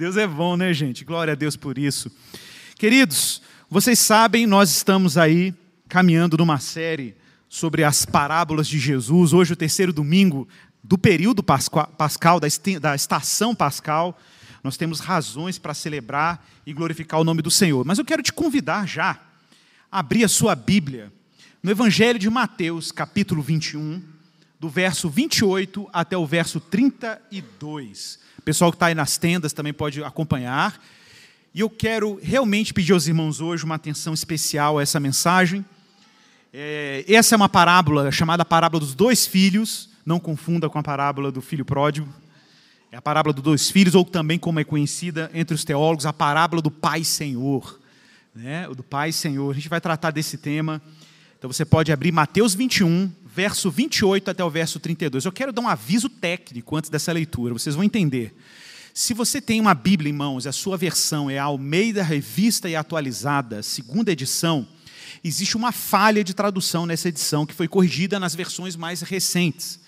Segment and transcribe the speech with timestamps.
[0.00, 1.04] Deus é bom, né, gente?
[1.04, 2.10] Glória a Deus por isso.
[2.78, 5.52] Queridos, vocês sabem, nós estamos aí
[5.90, 7.14] caminhando numa série
[7.50, 9.34] sobre as parábolas de Jesus.
[9.34, 10.48] Hoje, o terceiro domingo
[10.82, 14.18] do período pascal, da estação pascal.
[14.64, 17.84] Nós temos razões para celebrar e glorificar o nome do Senhor.
[17.84, 19.20] Mas eu quero te convidar já
[19.92, 21.12] a abrir a sua Bíblia
[21.62, 24.02] no Evangelho de Mateus, capítulo 21,
[24.60, 28.18] do verso 28 até o verso 32.
[28.38, 30.78] O pessoal que está aí nas tendas também pode acompanhar.
[31.54, 35.64] E eu quero realmente pedir aos irmãos hoje uma atenção especial a essa mensagem.
[36.52, 39.88] É, essa é uma parábola chamada Parábola dos Dois Filhos.
[40.04, 42.06] Não confunda com a parábola do filho pródigo.
[42.92, 46.12] É a parábola dos dois filhos, ou também, como é conhecida entre os teólogos, a
[46.12, 47.80] parábola do Pai Senhor.
[48.34, 48.68] Né?
[48.68, 49.50] O do Pai Senhor.
[49.50, 50.82] A gente vai tratar desse tema.
[51.38, 55.24] Então você pode abrir Mateus 21, verso 28 até o verso 32.
[55.24, 58.34] Eu quero dar um aviso técnico antes dessa leitura, vocês vão entender.
[58.92, 62.74] Se você tem uma Bíblia em mãos, a sua versão é a Almeida Revista e
[62.74, 64.66] Atualizada, segunda edição,
[65.22, 69.78] existe uma falha de tradução nessa edição que foi corrigida nas versões mais recentes.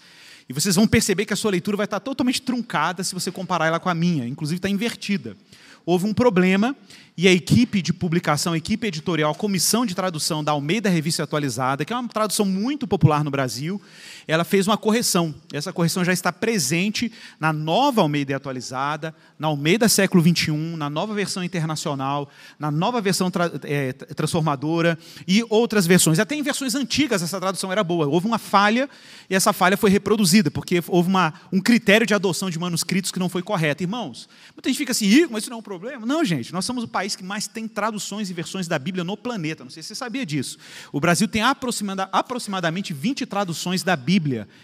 [0.49, 3.67] E vocês vão perceber que a sua leitura vai estar totalmente truncada se você comparar
[3.67, 5.37] ela com a minha, inclusive está invertida.
[5.85, 6.77] Houve um problema
[7.17, 11.23] e a equipe de publicação, a equipe editorial, a comissão de tradução da Almeida Revista
[11.23, 13.81] Atualizada, que é uma tradução muito popular no Brasil,
[14.27, 15.35] ela fez uma correção.
[15.53, 21.15] Essa correção já está presente na nova Almeida Atualizada, na Almeida Século XXI, na nova
[21.15, 22.29] versão internacional,
[22.59, 26.19] na nova versão tra é, transformadora e outras versões.
[26.19, 28.07] Até em versões antigas essa tradução era boa.
[28.07, 28.89] Houve uma falha
[29.29, 33.19] e essa falha foi reproduzida, porque houve uma, um critério de adoção de manuscritos que
[33.19, 33.83] não foi correto.
[33.83, 36.07] Irmãos, muita gente fica assim, mas isso não é um problema?
[36.07, 39.17] Não, gente, nós somos o país que mais tem traduções e versões da Bíblia no
[39.17, 39.65] planeta.
[39.65, 40.59] Não sei se você sabia disso.
[40.93, 44.12] O Brasil tem aproximadamente 20 traduções da Bíblia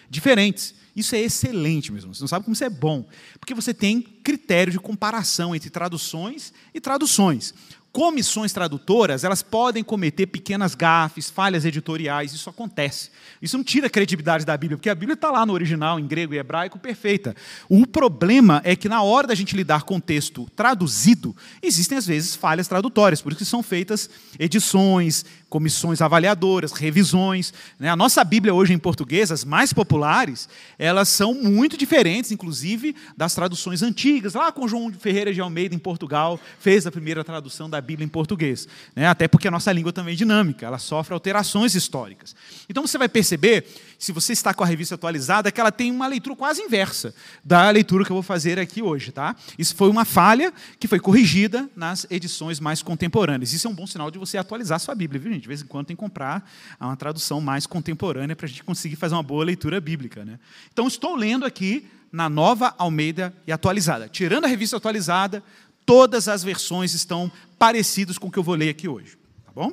[0.09, 0.75] diferentes.
[0.95, 2.13] Isso é excelente mesmo.
[2.13, 3.07] Você não sabe como isso é bom.
[3.39, 7.55] Porque você tem critério de comparação entre traduções e traduções
[7.93, 13.11] comissões tradutoras, elas podem cometer pequenas gafes, falhas editoriais, isso acontece.
[13.41, 16.07] Isso não tira a credibilidade da Bíblia, porque a Bíblia está lá no original, em
[16.07, 17.35] grego e hebraico, perfeita.
[17.69, 22.35] O problema é que na hora da gente lidar com texto traduzido, existem às vezes
[22.35, 24.09] falhas tradutórias, por isso que são feitas
[24.39, 27.53] edições, comissões avaliadoras, revisões.
[27.79, 27.89] Né?
[27.89, 30.49] A nossa Bíblia hoje em português, as mais populares,
[30.79, 34.35] elas são muito diferentes, inclusive, das traduções antigas.
[34.35, 38.09] Lá com João Ferreira de Almeida, em Portugal, fez a primeira tradução da Bíblia em
[38.09, 38.69] português.
[38.95, 39.07] Né?
[39.07, 42.37] Até porque a nossa língua também é dinâmica, ela sofre alterações históricas.
[42.69, 43.65] Então você vai perceber,
[43.99, 47.71] se você está com a revista atualizada, que ela tem uma leitura quase inversa da
[47.71, 49.11] leitura que eu vou fazer aqui hoje.
[49.11, 49.35] Tá?
[49.59, 53.55] Isso foi uma falha que foi corrigida nas edições mais contemporâneas.
[53.55, 55.43] Isso é um bom sinal de você atualizar sua Bíblia, viu, gente?
[55.43, 56.47] De vez em quando tem que comprar
[56.79, 60.25] uma tradução mais contemporânea para a gente conseguir fazer uma boa leitura bíblica.
[60.25, 60.39] Né?
[60.73, 64.09] Então, estou lendo aqui na nova Almeida e atualizada.
[64.09, 65.43] Tirando a revista atualizada,
[65.89, 69.17] todas as versões estão parecidas com o que eu vou ler aqui hoje.
[69.43, 69.73] Tá bom?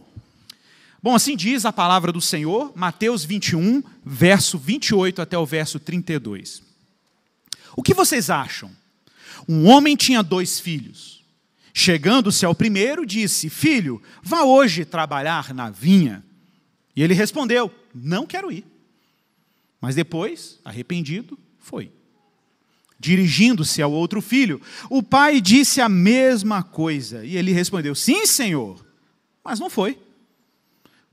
[1.04, 6.64] Bom, assim diz a palavra do Senhor, Mateus 21, verso 28 até o verso 32.
[7.76, 8.72] O que vocês acham?
[9.46, 11.22] Um homem tinha dois filhos.
[11.74, 16.24] Chegando-se ao primeiro, disse: Filho, vá hoje trabalhar na vinha.
[16.96, 18.66] E ele respondeu: Não quero ir.
[19.82, 21.92] Mas depois, arrependido, foi.
[23.06, 27.24] Dirigindo-se ao outro filho, o pai disse a mesma coisa.
[27.24, 28.84] E ele respondeu: Sim, senhor.
[29.44, 30.00] Mas não foi.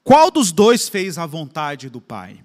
[0.03, 2.39] Qual dos dois fez a vontade do pai?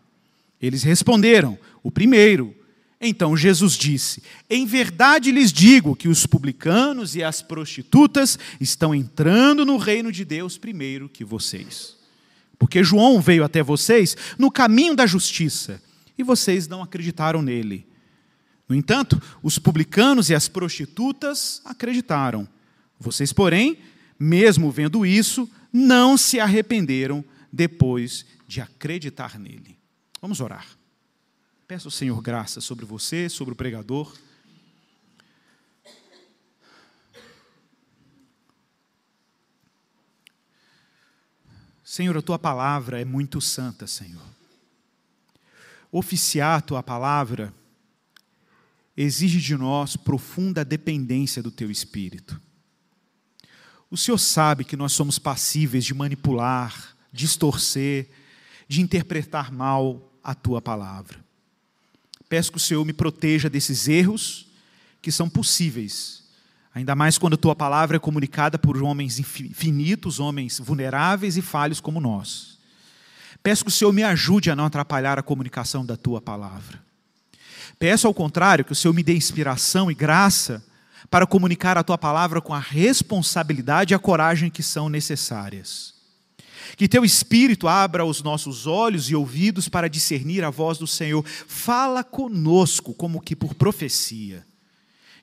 [0.61, 2.53] Eles responderam: O primeiro.
[2.99, 9.65] Então Jesus disse: Em verdade lhes digo que os publicanos e as prostitutas estão entrando
[9.65, 11.95] no reino de Deus primeiro que vocês.
[12.59, 15.81] Porque João veio até vocês no caminho da justiça
[16.17, 17.87] e vocês não acreditaram nele.
[18.67, 22.47] No entanto, os publicanos e as prostitutas acreditaram.
[22.99, 23.77] Vocês, porém,
[24.19, 29.77] mesmo vendo isso, não se arrependeram depois de acreditar nele.
[30.21, 30.67] Vamos orar.
[31.67, 34.13] Peço ao Senhor graça sobre você, sobre o pregador.
[41.83, 44.21] Senhor, a tua palavra é muito santa, Senhor.
[45.89, 47.53] Oficiar a tua palavra
[48.97, 52.41] exige de nós profunda dependência do teu espírito.
[53.91, 58.09] O Senhor sabe que nós somos passíveis de manipular, distorcer,
[58.67, 61.23] de interpretar mal a tua palavra.
[62.27, 64.47] Peço que o Senhor me proteja desses erros
[65.01, 66.23] que são possíveis,
[66.73, 71.79] ainda mais quando a tua palavra é comunicada por homens infinitos, homens vulneráveis e falhos
[71.79, 72.57] como nós.
[73.41, 76.86] Peço que o Senhor me ajude a não atrapalhar a comunicação da tua palavra.
[77.79, 80.63] Peço, ao contrário, que o Senhor me dê inspiração e graça
[81.09, 85.95] para comunicar a tua palavra com a responsabilidade e a coragem que são necessárias.
[86.75, 91.25] Que teu espírito abra os nossos olhos e ouvidos para discernir a voz do Senhor.
[91.25, 94.45] Fala conosco como que por profecia.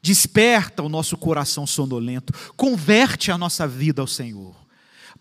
[0.00, 4.54] Desperta o nosso coração sonolento, converte a nossa vida ao Senhor.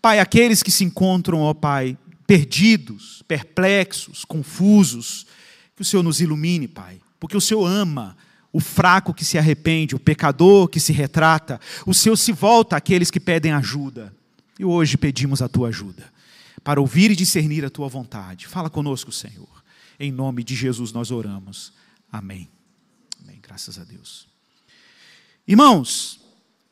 [0.00, 1.96] Pai, aqueles que se encontram, ó Pai,
[2.26, 5.26] perdidos, perplexos, confusos,
[5.74, 8.14] que o Senhor nos ilumine, Pai, porque o Senhor ama
[8.52, 13.10] o fraco que se arrepende, o pecador que se retrata, o Senhor se volta àqueles
[13.10, 14.14] que pedem ajuda.
[14.58, 16.12] E hoje pedimos a tua ajuda,
[16.62, 18.46] para ouvir e discernir a tua vontade.
[18.46, 19.48] Fala conosco, Senhor.
[19.98, 21.72] Em nome de Jesus nós oramos.
[22.12, 22.46] Amém.
[23.22, 23.38] Amém.
[23.42, 24.28] Graças a Deus.
[25.48, 26.20] Irmãos,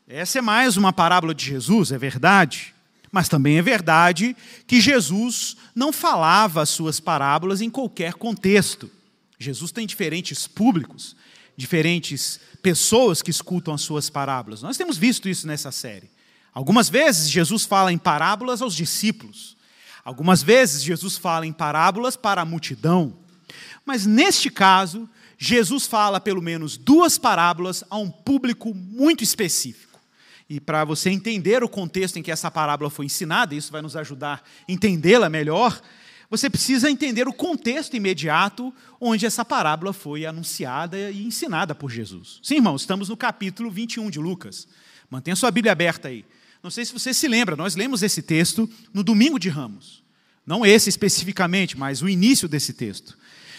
[0.06, 2.74] essa é mais uma parábola de Jesus, é verdade,
[3.10, 8.90] mas também é verdade que Jesus não falava as suas parábolas em qualquer contexto.
[9.42, 11.16] Jesus tem diferentes públicos
[11.56, 14.62] diferentes pessoas que escutam as suas parábolas.
[14.62, 16.10] Nós temos visto isso nessa série.
[16.52, 19.56] Algumas vezes Jesus fala em parábolas aos discípulos.
[20.04, 23.16] Algumas vezes Jesus fala em parábolas para a multidão.
[23.84, 25.08] Mas neste caso,
[25.38, 30.00] Jesus fala pelo menos duas parábolas a um público muito específico.
[30.48, 33.96] E para você entender o contexto em que essa parábola foi ensinada, isso vai nos
[33.96, 35.80] ajudar a entendê-la melhor,
[36.32, 42.40] você precisa entender o contexto imediato onde essa parábola foi anunciada e ensinada por Jesus.
[42.42, 44.66] Sim, irmãos, estamos no capítulo 21 de Lucas.
[45.10, 46.24] Mantenha sua Bíblia aberta aí.
[46.62, 50.02] Não sei se você se lembra, nós lemos esse texto no domingo de Ramos.
[50.46, 53.18] Não esse especificamente, mas o início desse texto.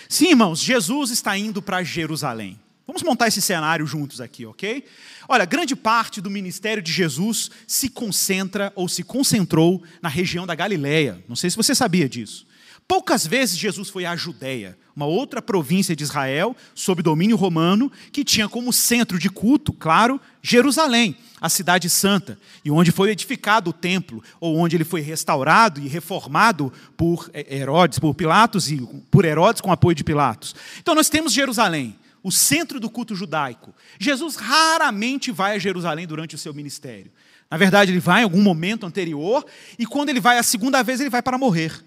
[0.09, 2.59] Sim, irmãos, Jesus está indo para Jerusalém.
[2.87, 4.83] Vamos montar esse cenário juntos aqui, ok?
[5.29, 10.55] Olha, grande parte do ministério de Jesus se concentra ou se concentrou na região da
[10.55, 11.23] Galileia.
[11.29, 12.51] Não sei se você sabia disso.
[12.87, 18.23] Poucas vezes Jesus foi à Judéia, uma outra província de Israel, sob domínio romano, que
[18.23, 23.73] tinha como centro de culto, claro, Jerusalém, a cidade santa, e onde foi edificado o
[23.73, 28.77] templo, ou onde ele foi restaurado e reformado por Herodes, por Pilatos e
[29.09, 30.55] por Herodes com apoio de Pilatos.
[30.79, 33.73] Então nós temos Jerusalém, o centro do culto judaico.
[33.99, 37.11] Jesus raramente vai a Jerusalém durante o seu ministério.
[37.49, 39.45] Na verdade, ele vai em algum momento anterior,
[39.79, 41.83] e quando ele vai a segunda vez, ele vai para morrer.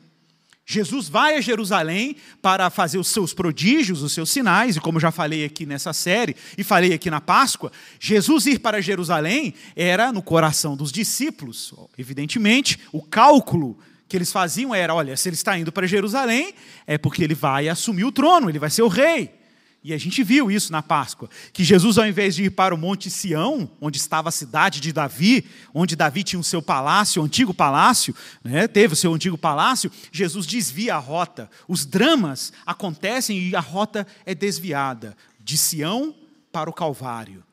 [0.68, 5.12] Jesus vai a Jerusalém para fazer os seus prodígios, os seus sinais, e como já
[5.12, 7.70] falei aqui nessa série e falei aqui na Páscoa,
[8.00, 11.72] Jesus ir para Jerusalém era no coração dos discípulos.
[11.96, 13.78] Evidentemente, o cálculo
[14.08, 16.52] que eles faziam era: olha, se ele está indo para Jerusalém,
[16.84, 19.45] é porque ele vai assumir o trono, ele vai ser o rei.
[19.86, 22.78] E a gente viu isso na Páscoa, que Jesus, ao invés de ir para o
[22.78, 27.24] Monte Sião, onde estava a cidade de Davi, onde Davi tinha o seu palácio, o
[27.24, 28.12] antigo palácio,
[28.42, 31.48] né, teve o seu antigo palácio, Jesus desvia a rota.
[31.68, 36.12] Os dramas acontecem e a rota é desviada de Sião
[36.50, 37.44] para o Calvário.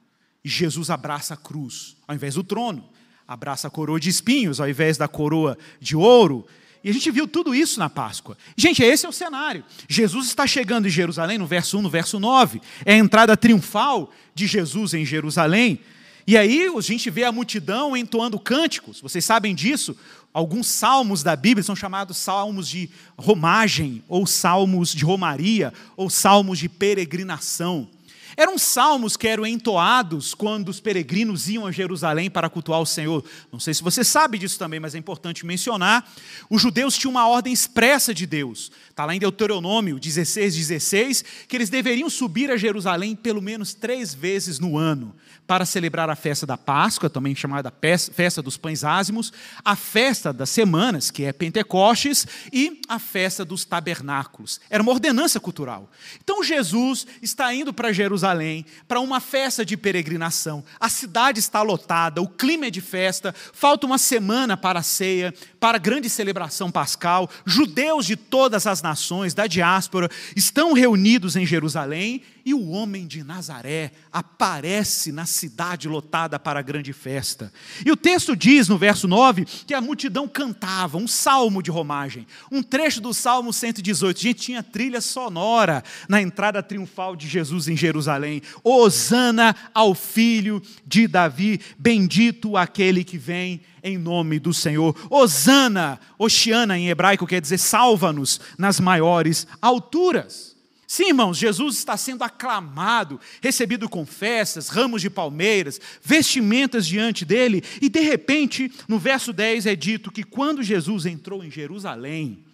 [0.43, 2.89] E Jesus abraça a cruz, ao invés do trono,
[3.27, 6.47] abraça a coroa de espinhos, ao invés da coroa de ouro,
[6.83, 8.37] e a gente viu tudo isso na Páscoa.
[8.57, 9.63] Gente, esse é o cenário.
[9.87, 12.61] Jesus está chegando em Jerusalém, no verso 1, no verso 9.
[12.83, 15.79] É a entrada triunfal de Jesus em Jerusalém.
[16.27, 18.99] E aí a gente vê a multidão entoando cânticos.
[18.99, 19.95] Vocês sabem disso?
[20.33, 26.59] Alguns salmos da Bíblia são chamados salmos de romagem, ou salmos de romaria, ou salmos
[26.59, 27.87] de peregrinação.
[28.35, 33.23] Eram salmos que eram entoados quando os peregrinos iam a Jerusalém para cultuar o Senhor.
[33.51, 36.09] Não sei se você sabe disso também, mas é importante mencionar.
[36.49, 38.71] Os judeus tinham uma ordem expressa de Deus.
[38.89, 44.13] Está lá em Deuteronômio 16, 16, que eles deveriam subir a Jerusalém pelo menos três
[44.13, 47.71] vezes no ano para celebrar a festa da Páscoa, também chamada
[48.13, 49.31] festa dos pães ázimos,
[49.63, 54.59] a festa das semanas, que é Pentecostes, e a festa dos tabernáculos.
[54.69, 55.89] Era uma ordenança cultural.
[56.23, 60.63] Então Jesus está indo para Jerusalém para uma festa de peregrinação.
[60.79, 65.33] A cidade está lotada, o clima é de festa, falta uma semana para a ceia,
[65.59, 67.29] para a grande celebração pascal.
[67.45, 73.23] Judeus de todas as nações, da diáspora, estão reunidos em Jerusalém e o homem de
[73.23, 77.51] Nazaré aparece na cidade lotada para a grande festa.
[77.85, 82.27] E o texto diz no verso 9 que a multidão cantava um salmo de romagem,
[82.51, 84.19] um trecho do Salmo 118.
[84.19, 88.41] Gente, tinha trilha sonora na entrada triunfal de Jesus em Jerusalém.
[88.63, 94.95] Hosana ao filho de Davi, bendito aquele que vem em nome do Senhor.
[95.09, 100.52] Hosana, Oxiana em hebraico quer dizer salva-nos nas maiores alturas.
[100.93, 107.63] Sim, irmãos, Jesus está sendo aclamado, recebido com festas, ramos de palmeiras, vestimentas diante dele,
[107.81, 112.45] e de repente, no verso 10 é dito que quando Jesus entrou em Jerusalém,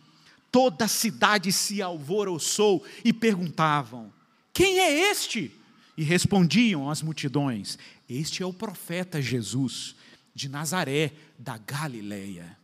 [0.49, 4.09] toda a cidade se alvoroçou e perguntavam:
[4.53, 5.51] Quem é este?
[5.97, 7.77] e respondiam às multidões:
[8.07, 9.97] Este é o profeta Jesus,
[10.33, 12.57] de Nazaré, da Galileia.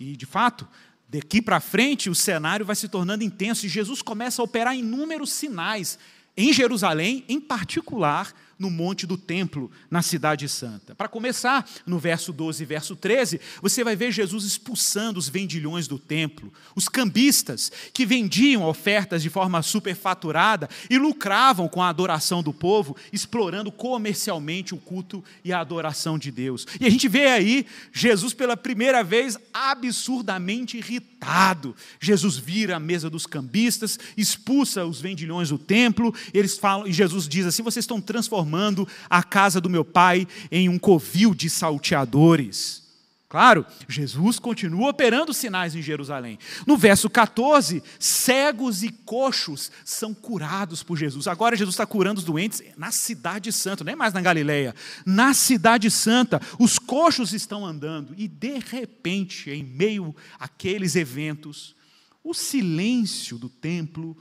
[0.00, 0.66] E, de fato,
[1.10, 5.32] daqui para frente o cenário vai se tornando intenso e Jesus começa a operar inúmeros
[5.32, 5.98] sinais
[6.36, 10.94] em Jerusalém, em particular no monte do templo, na cidade santa.
[10.94, 15.88] Para começar, no verso 12 e verso 13, você vai ver Jesus expulsando os vendilhões
[15.88, 22.42] do templo, os cambistas que vendiam ofertas de forma superfaturada e lucravam com a adoração
[22.42, 26.66] do povo, explorando comercialmente o culto e a adoração de Deus.
[26.78, 31.74] E a gente vê aí Jesus pela primeira vez absurdamente irritado.
[31.98, 37.26] Jesus vira a mesa dos cambistas, expulsa os vendilhões do templo, eles falam, e Jesus
[37.26, 41.48] diz assim: vocês estão transformando transformando a casa do meu pai em um covil de
[41.48, 42.80] salteadores.
[43.28, 46.36] Claro, Jesus continua operando sinais em Jerusalém.
[46.66, 51.28] No verso 14, cegos e coxos são curados por Jesus.
[51.28, 54.74] Agora Jesus está curando os doentes na cidade santa, não é mais na Galileia.
[55.06, 61.76] Na cidade santa, os coxos estão andando e de repente, em meio àqueles eventos,
[62.24, 64.16] o silêncio do templo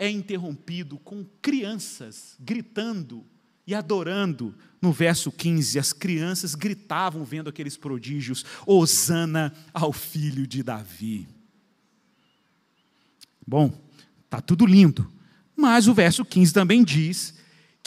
[0.00, 3.24] é interrompido com crianças gritando
[3.68, 4.54] e adorando.
[4.80, 11.28] No verso 15, as crianças gritavam vendo aqueles prodígios: Hosana ao filho de Davi.
[13.46, 13.70] Bom,
[14.30, 15.10] tá tudo lindo,
[15.54, 17.34] mas o verso 15 também diz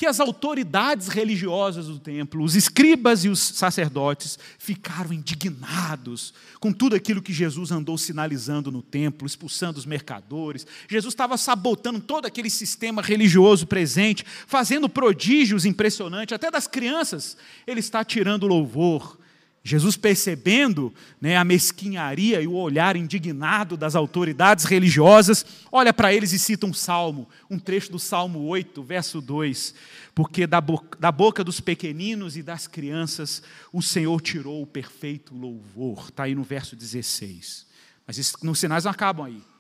[0.02, 6.96] que as autoridades religiosas do templo, os escribas e os sacerdotes, ficaram indignados com tudo
[6.96, 10.66] aquilo que Jesus andou sinalizando no templo, expulsando os mercadores.
[10.90, 17.38] Jesus estava sabotando todo aquele sistema religioso presente, fazendo prodígios impressionantes, até das crianças.
[17.68, 19.20] Ele está tirando louvor.
[19.64, 26.34] Jesus, percebendo né, a mesquinharia e o olhar indignado das autoridades religiosas, olha para eles
[26.34, 29.76] e cita um salmo, um trecho do Salmo 8, verso 2:
[30.16, 35.36] Porque da boca, da boca dos pequeninos e das crianças o Senhor tirou o perfeito
[35.36, 36.08] louvor.
[36.10, 37.68] Está aí no verso 16.
[38.08, 39.51] Mas nos sinais não acabam aí.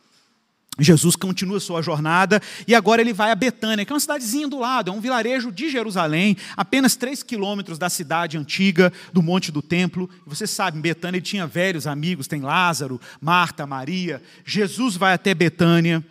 [0.79, 4.57] Jesus continua sua jornada e agora ele vai a Betânia, que é uma cidadezinha do
[4.57, 9.61] lado, é um vilarejo de Jerusalém, apenas três quilômetros da cidade antiga, do Monte do
[9.61, 10.09] Templo.
[10.25, 14.21] Você sabe, em Betânia ele tinha velhos amigos, tem Lázaro, Marta, Maria.
[14.45, 16.03] Jesus vai até Betânia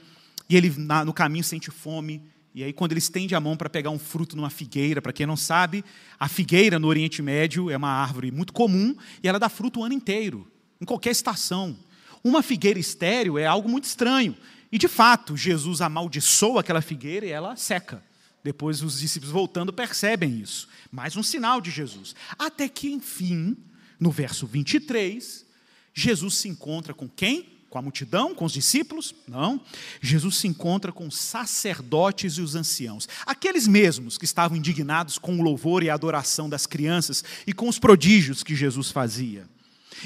[0.49, 0.73] e ele
[1.07, 2.23] no caminho sente fome.
[2.55, 5.25] E aí, quando ele estende a mão para pegar um fruto numa figueira, para quem
[5.25, 5.85] não sabe,
[6.19, 9.85] a figueira no Oriente Médio é uma árvore muito comum e ela dá fruto o
[9.85, 10.47] ano inteiro,
[10.81, 11.77] em qualquer estação.
[12.23, 14.37] Uma figueira estéril é algo muito estranho.
[14.71, 18.03] E de fato, Jesus amaldiçoa aquela figueira e ela seca.
[18.43, 20.69] Depois os discípulos voltando percebem isso.
[20.91, 22.15] Mais um sinal de Jesus.
[22.39, 23.57] Até que, enfim,
[23.99, 25.45] no verso 23,
[25.93, 27.61] Jesus se encontra com quem?
[27.69, 29.15] Com a multidão, com os discípulos?
[29.29, 29.61] Não.
[30.01, 33.09] Jesus se encontra com os sacerdotes e os anciãos.
[33.27, 37.69] Aqueles mesmos que estavam indignados com o louvor e a adoração das crianças e com
[37.69, 39.47] os prodígios que Jesus fazia.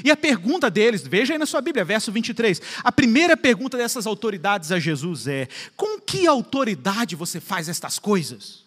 [0.03, 2.61] E a pergunta deles, veja aí na sua Bíblia, verso 23.
[2.83, 8.65] A primeira pergunta dessas autoridades a Jesus é: Com que autoridade você faz estas coisas?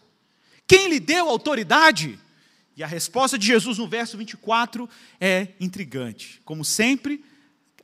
[0.66, 2.18] Quem lhe deu autoridade?
[2.76, 4.88] E a resposta de Jesus no verso 24
[5.20, 6.40] é intrigante.
[6.44, 7.25] Como sempre,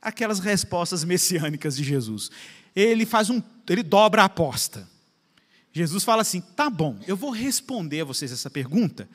[0.01, 2.31] aquelas respostas messiânicas de Jesus.
[2.75, 4.87] Ele faz um, ele dobra a aposta.
[5.73, 9.09] Jesus fala assim: "Tá bom, eu vou responder a vocês essa pergunta,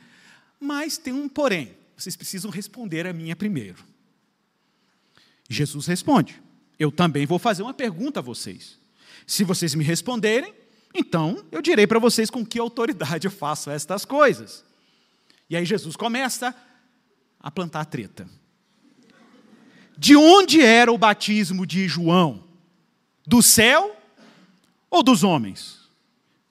[0.60, 1.74] mas tem um porém.
[1.96, 3.84] Vocês precisam responder a minha primeiro.
[5.50, 6.40] Jesus responde:
[6.78, 8.78] Eu também vou fazer uma pergunta a vocês.
[9.26, 10.54] Se vocês me responderem,
[10.94, 14.64] então eu direi para vocês com que autoridade eu faço estas coisas.
[15.48, 16.54] E aí Jesus começa
[17.40, 18.28] a plantar a treta.
[19.98, 22.44] De onde era o batismo de João?
[23.26, 23.96] Do céu
[24.88, 25.80] ou dos homens?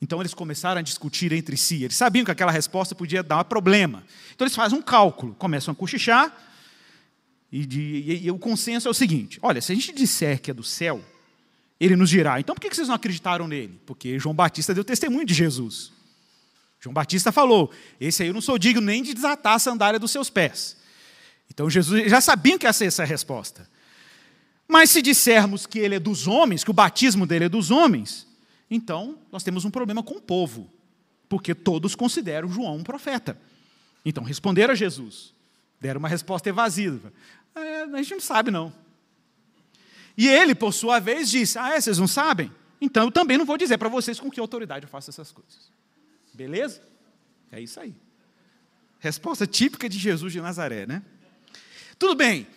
[0.01, 1.83] Então eles começaram a discutir entre si.
[1.83, 4.03] Eles sabiam que aquela resposta podia dar um problema.
[4.35, 6.48] Então eles fazem um cálculo, começam a cochichar
[7.51, 10.51] e, de, e, e, o consenso é o seguinte: olha, se a gente disser que
[10.51, 11.03] é do céu,
[11.79, 13.79] ele nos dirá, então por que vocês não acreditaram nele?
[13.85, 15.91] Porque João Batista deu testemunho de Jesus.
[16.79, 20.11] João Batista falou: esse aí eu não sou digno nem de desatar a sandália dos
[20.11, 20.77] seus pés.
[21.49, 23.67] Então Jesus já sabiam que ia ser essa a resposta.
[24.67, 28.27] Mas se dissermos que ele é dos homens, que o batismo dele é dos homens,
[28.69, 30.71] então nós temos um problema com o povo,
[31.27, 33.35] porque todos consideram João um profeta.
[34.05, 35.33] Então responderam a Jesus,
[35.81, 37.11] deram uma resposta evasiva.
[37.55, 38.73] É, a gente não sabe, não.
[40.17, 42.51] E ele, por sua vez, disse: Ah, é, vocês não sabem?
[42.81, 45.71] Então eu também não vou dizer para vocês com que autoridade eu faço essas coisas.
[46.33, 46.81] Beleza?
[47.51, 47.95] É isso aí.
[48.99, 51.01] Resposta típica de Jesus de Nazaré, né?
[51.97, 52.47] Tudo bem.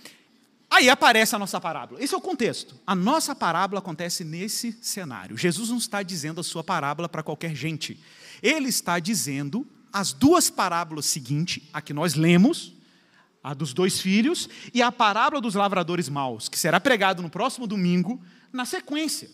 [0.71, 2.03] Aí aparece a nossa parábola.
[2.03, 2.75] Esse é o contexto.
[2.87, 5.37] A nossa parábola acontece nesse cenário.
[5.37, 8.01] Jesus não está dizendo a sua parábola para qualquer gente.
[8.43, 12.73] Ele está dizendo as duas parábolas seguintes, a que nós lemos,
[13.43, 17.67] a dos dois filhos, e a parábola dos lavradores maus, que será pregado no próximo
[17.67, 18.21] domingo,
[18.53, 19.31] na sequência.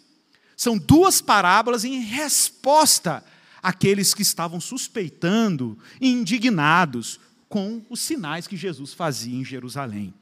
[0.56, 3.24] São duas parábolas em resposta
[3.62, 10.14] àqueles que estavam suspeitando e indignados com os sinais que Jesus fazia em Jerusalém.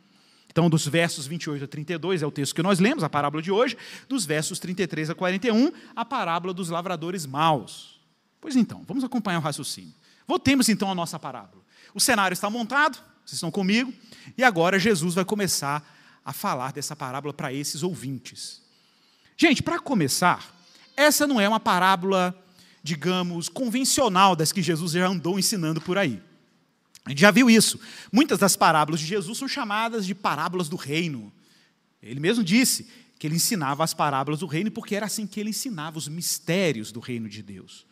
[0.57, 3.51] Então, dos versos 28 a 32 é o texto que nós lemos, a parábola de
[3.51, 3.77] hoje,
[4.09, 8.01] dos versos 33 a 41, a parábola dos lavradores maus.
[8.41, 9.93] Pois então, vamos acompanhar o raciocínio.
[10.27, 11.63] Voltemos então à nossa parábola.
[11.95, 13.93] O cenário está montado, vocês estão comigo,
[14.39, 15.85] e agora Jesus vai começar
[16.25, 18.63] a falar dessa parábola para esses ouvintes.
[19.37, 20.55] Gente, para começar,
[20.97, 22.35] essa não é uma parábola,
[22.83, 26.23] digamos, convencional das que Jesus já andou ensinando por aí.
[27.05, 27.81] A gente já viu isso.
[28.13, 31.33] Muitas das parábolas de Jesus são chamadas de parábolas do reino.
[32.01, 35.51] Ele mesmo disse que ele ensinava as parábolas do reino porque era assim que ele
[35.51, 37.87] ensinava os mistérios do reino de Deus.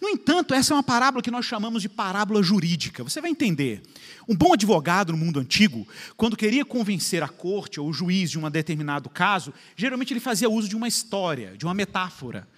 [0.00, 3.02] No entanto, essa é uma parábola que nós chamamos de parábola jurídica.
[3.02, 3.82] Você vai entender.
[4.28, 5.86] Um bom advogado no mundo antigo,
[6.16, 10.48] quando queria convencer a corte ou o juiz de um determinado caso, geralmente ele fazia
[10.48, 12.48] uso de uma história, de uma metáfora,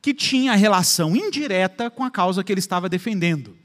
[0.00, 3.56] que tinha relação indireta com a causa que ele estava defendendo.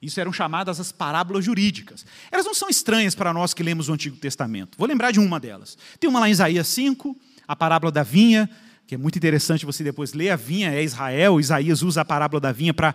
[0.00, 2.04] Isso eram chamadas as parábolas jurídicas.
[2.30, 4.76] Elas não são estranhas para nós que lemos o Antigo Testamento.
[4.78, 5.76] Vou lembrar de uma delas.
[5.98, 7.16] Tem uma lá em Isaías 5,
[7.48, 8.48] a parábola da vinha,
[8.86, 10.30] que é muito interessante você depois ler.
[10.30, 12.94] A vinha é Israel, Isaías usa a parábola da vinha para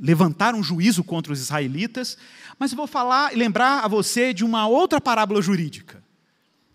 [0.00, 2.16] levantar um juízo contra os israelitas.
[2.58, 6.02] Mas eu vou falar e lembrar a você de uma outra parábola jurídica.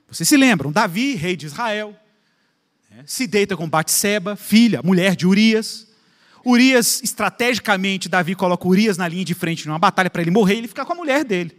[0.10, 0.72] Vocês se lembram?
[0.72, 1.96] Davi, rei de Israel,
[2.90, 5.88] né, se deita com Batseba, filha, mulher de Urias.
[6.46, 10.58] Urias, estrategicamente, Davi coloca Urias na linha de frente numa batalha para ele morrer e
[10.60, 11.56] ele ficar com a mulher dele.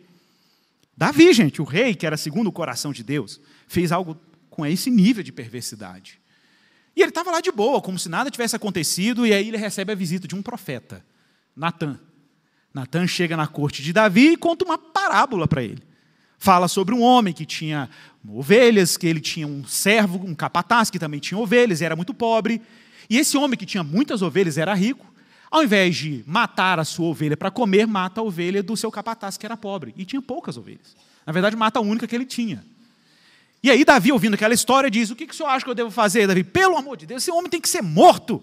[0.96, 4.18] Davi, gente, o rei, que era segundo o coração de Deus, fez algo
[4.50, 6.18] com esse nível de perversidade.
[6.98, 9.92] E ele estava lá de boa, como se nada tivesse acontecido, e aí ele recebe
[9.92, 11.04] a visita de um profeta,
[11.54, 11.96] Natan.
[12.74, 15.80] Natan chega na corte de Davi e conta uma parábola para ele.
[16.38, 17.88] Fala sobre um homem que tinha
[18.28, 22.12] ovelhas, que ele tinha um servo, um capataz que também tinha ovelhas, e era muito
[22.12, 22.60] pobre,
[23.08, 25.06] e esse homem que tinha muitas ovelhas era rico.
[25.48, 29.36] Ao invés de matar a sua ovelha para comer, mata a ovelha do seu capataz,
[29.36, 29.94] que era pobre.
[29.96, 30.96] E tinha poucas ovelhas.
[31.24, 32.64] Na verdade, mata a única que ele tinha.
[33.62, 35.74] E aí, Davi, ouvindo aquela história, diz: O que, que o senhor acha que eu
[35.74, 36.44] devo fazer, Davi?
[36.44, 38.42] Pelo amor de Deus, esse homem tem que ser morto.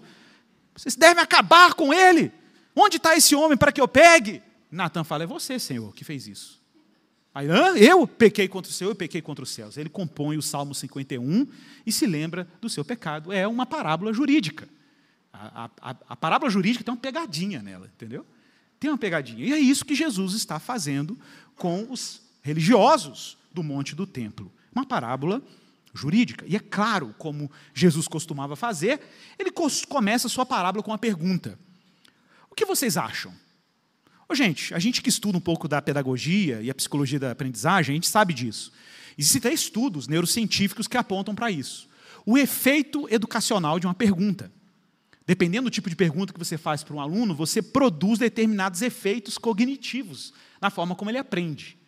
[0.74, 2.32] Vocês devem acabar com ele.
[2.74, 4.42] Onde está esse homem para que eu pegue?
[4.70, 6.60] Natan fala: É você, Senhor, que fez isso.
[7.34, 7.76] Aí, Hã?
[7.76, 9.76] eu pequei contra o Senhor, eu pequei contra os céus.
[9.76, 11.46] Ele compõe o Salmo 51
[11.84, 13.30] e se lembra do seu pecado.
[13.32, 14.68] É uma parábola jurídica.
[15.32, 18.24] A, a, a, parábola jurídica tem uma pegadinha nela, entendeu?
[18.80, 19.44] Tem uma pegadinha.
[19.44, 21.18] E é isso que Jesus está fazendo
[21.56, 24.50] com os religiosos do Monte do Templo.
[24.76, 25.42] Uma parábola
[25.94, 26.44] jurídica.
[26.46, 29.00] E é claro, como Jesus costumava fazer,
[29.38, 29.50] ele
[29.88, 31.58] começa a sua parábola com uma pergunta:
[32.50, 33.32] O que vocês acham?
[34.28, 37.94] Ô, gente, a gente que estuda um pouco da pedagogia e a psicologia da aprendizagem,
[37.94, 38.70] a gente sabe disso.
[39.16, 41.88] Existem até estudos neurocientíficos que apontam para isso.
[42.26, 44.52] O efeito educacional de uma pergunta.
[45.26, 49.38] Dependendo do tipo de pergunta que você faz para um aluno, você produz determinados efeitos
[49.38, 51.78] cognitivos na forma como ele aprende.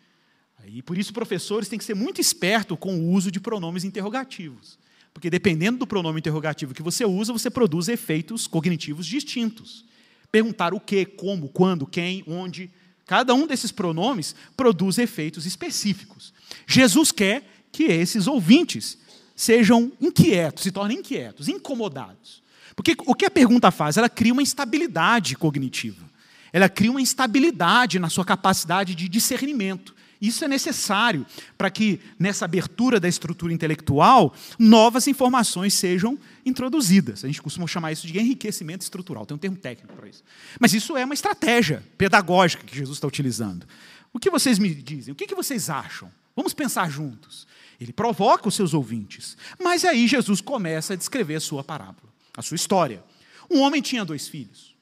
[0.67, 4.77] E por isso, professores têm que ser muito espertos com o uso de pronomes interrogativos.
[5.13, 9.85] Porque dependendo do pronome interrogativo que você usa, você produz efeitos cognitivos distintos.
[10.31, 12.69] Perguntar o que, como, quando, quem, onde.
[13.05, 16.31] Cada um desses pronomes produz efeitos específicos.
[16.67, 18.97] Jesus quer que esses ouvintes
[19.35, 22.43] sejam inquietos, se tornem inquietos, incomodados.
[22.75, 23.97] Porque o que a pergunta faz?
[23.97, 26.05] Ela cria uma instabilidade cognitiva.
[26.53, 29.95] Ela cria uma instabilidade na sua capacidade de discernimento.
[30.21, 31.25] Isso é necessário
[31.57, 37.23] para que, nessa abertura da estrutura intelectual, novas informações sejam introduzidas.
[37.23, 40.23] A gente costuma chamar isso de enriquecimento estrutural, tem um termo técnico para isso.
[40.59, 43.65] Mas isso é uma estratégia pedagógica que Jesus está utilizando.
[44.11, 45.13] O que vocês me dizem?
[45.13, 46.11] O que vocês acham?
[46.35, 47.47] Vamos pensar juntos.
[47.79, 49.37] Ele provoca os seus ouvintes.
[49.61, 53.01] Mas aí Jesus começa a descrever a sua parábola, a sua história.
[53.49, 54.75] Um homem tinha dois filhos.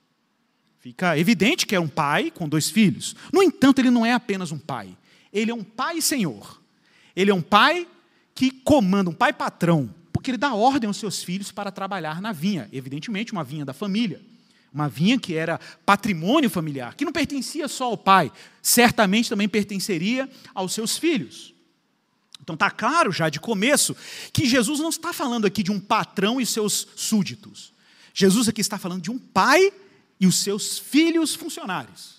[0.80, 3.16] Fica evidente que é um pai com dois filhos.
[3.32, 4.98] No entanto, ele não é apenas um pai
[5.38, 6.60] ele é um pai senhor.
[7.16, 7.88] Ele é um pai
[8.34, 12.32] que comanda, um pai patrão, porque ele dá ordem aos seus filhos para trabalhar na
[12.32, 14.22] vinha, evidentemente uma vinha da família.
[14.74, 20.30] Uma vinha que era patrimônio familiar, que não pertencia só ao pai, certamente também pertenceria
[20.54, 21.54] aos seus filhos.
[22.42, 23.96] Então está claro já de começo
[24.34, 27.74] que Jesus não está falando aqui de um patrão e seus súditos.
[28.14, 29.72] Jesus aqui está falando de um pai
[30.20, 32.17] e os seus filhos funcionários.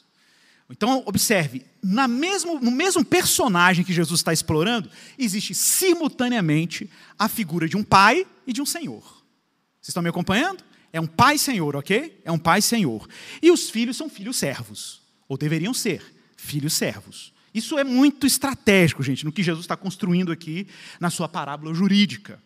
[0.71, 7.77] Então, observe, mesmo, no mesmo personagem que Jesus está explorando, existe simultaneamente a figura de
[7.77, 9.03] um pai e de um senhor.
[9.81, 10.63] Vocês estão me acompanhando?
[10.93, 12.21] É um pai senhor, ok?
[12.25, 13.09] É um pai senhor.
[13.41, 16.03] E os filhos são filhos servos, ou deveriam ser
[16.37, 17.33] filhos servos.
[17.55, 20.67] Isso é muito estratégico, gente, no que Jesus está construindo aqui
[21.01, 22.41] na sua parábola jurídica.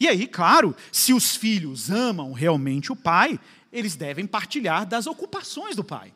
[0.00, 3.38] E aí, claro, se os filhos amam realmente o pai,
[3.72, 6.12] eles devem partilhar das ocupações do pai.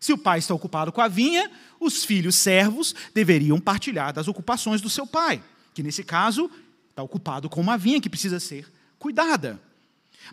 [0.00, 4.80] Se o pai está ocupado com a vinha, os filhos servos deveriam partilhar das ocupações
[4.80, 5.42] do seu pai,
[5.74, 6.50] que nesse caso
[6.90, 8.66] está ocupado com uma vinha que precisa ser
[8.98, 9.60] cuidada.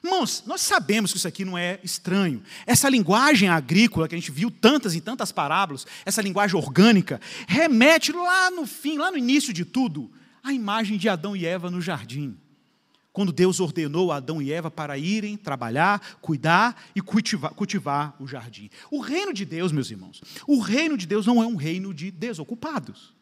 [0.04, 2.43] Irmãos, nós sabemos que isso aqui não é estranho.
[2.65, 8.12] Essa linguagem agrícola que a gente viu tantas e tantas parábolas, essa linguagem orgânica, remete
[8.12, 10.12] lá no fim, lá no início de tudo,
[10.43, 12.38] à imagem de Adão e Eva no jardim
[13.15, 18.69] quando Deus ordenou Adão e Eva para irem trabalhar, cuidar e cultivar, cultivar, o jardim.
[18.91, 22.12] O reino de Deus, meus irmãos, o reino de Deus não é um reino de
[22.12, 23.13] desocupados.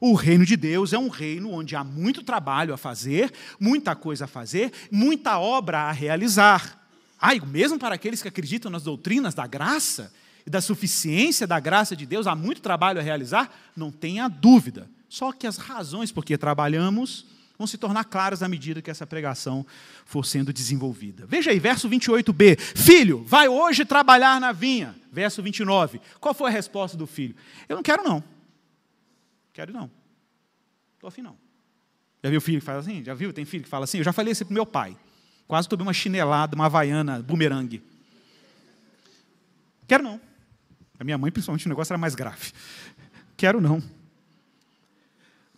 [0.00, 4.24] O reino de Deus é um reino onde há muito trabalho a fazer, muita coisa
[4.24, 6.84] a fazer, muita obra a realizar.
[7.16, 10.12] Ah, mesmo para aqueles que acreditam nas doutrinas da graça
[10.44, 14.90] e da suficiência da graça de Deus, há muito trabalho a realizar, não tenha dúvida.
[15.08, 17.30] Só que as razões por que trabalhamos
[17.62, 19.64] vão se tornar claras à medida que essa pregação
[20.04, 21.24] for sendo desenvolvida.
[21.26, 24.94] Veja aí, verso 28b: Filho, vai hoje trabalhar na vinha.
[25.12, 26.00] Verso 29.
[26.20, 27.36] Qual foi a resposta do filho?
[27.68, 28.22] Eu não quero, não.
[29.52, 29.90] Quero não.
[30.94, 31.36] Estou afim, não.
[32.22, 33.04] Já viu filho que fala assim?
[33.04, 33.32] Já viu?
[33.32, 33.98] Tem filho que fala assim?
[33.98, 34.96] Eu já falei isso para meu pai.
[35.46, 37.82] Quase tomei uma chinelada, uma havaiana, bumerangue.
[39.86, 40.20] Quero não.
[40.98, 42.52] A minha mãe, principalmente, o negócio era mais grave.
[43.36, 43.82] Quero não.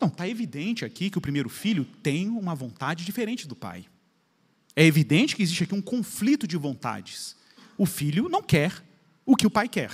[0.05, 3.87] Não, está evidente aqui que o primeiro filho tem uma vontade diferente do pai.
[4.77, 7.35] É evidente que existe aqui um conflito de vontades.
[7.79, 8.85] O filho não quer
[9.25, 9.91] o que o pai quer.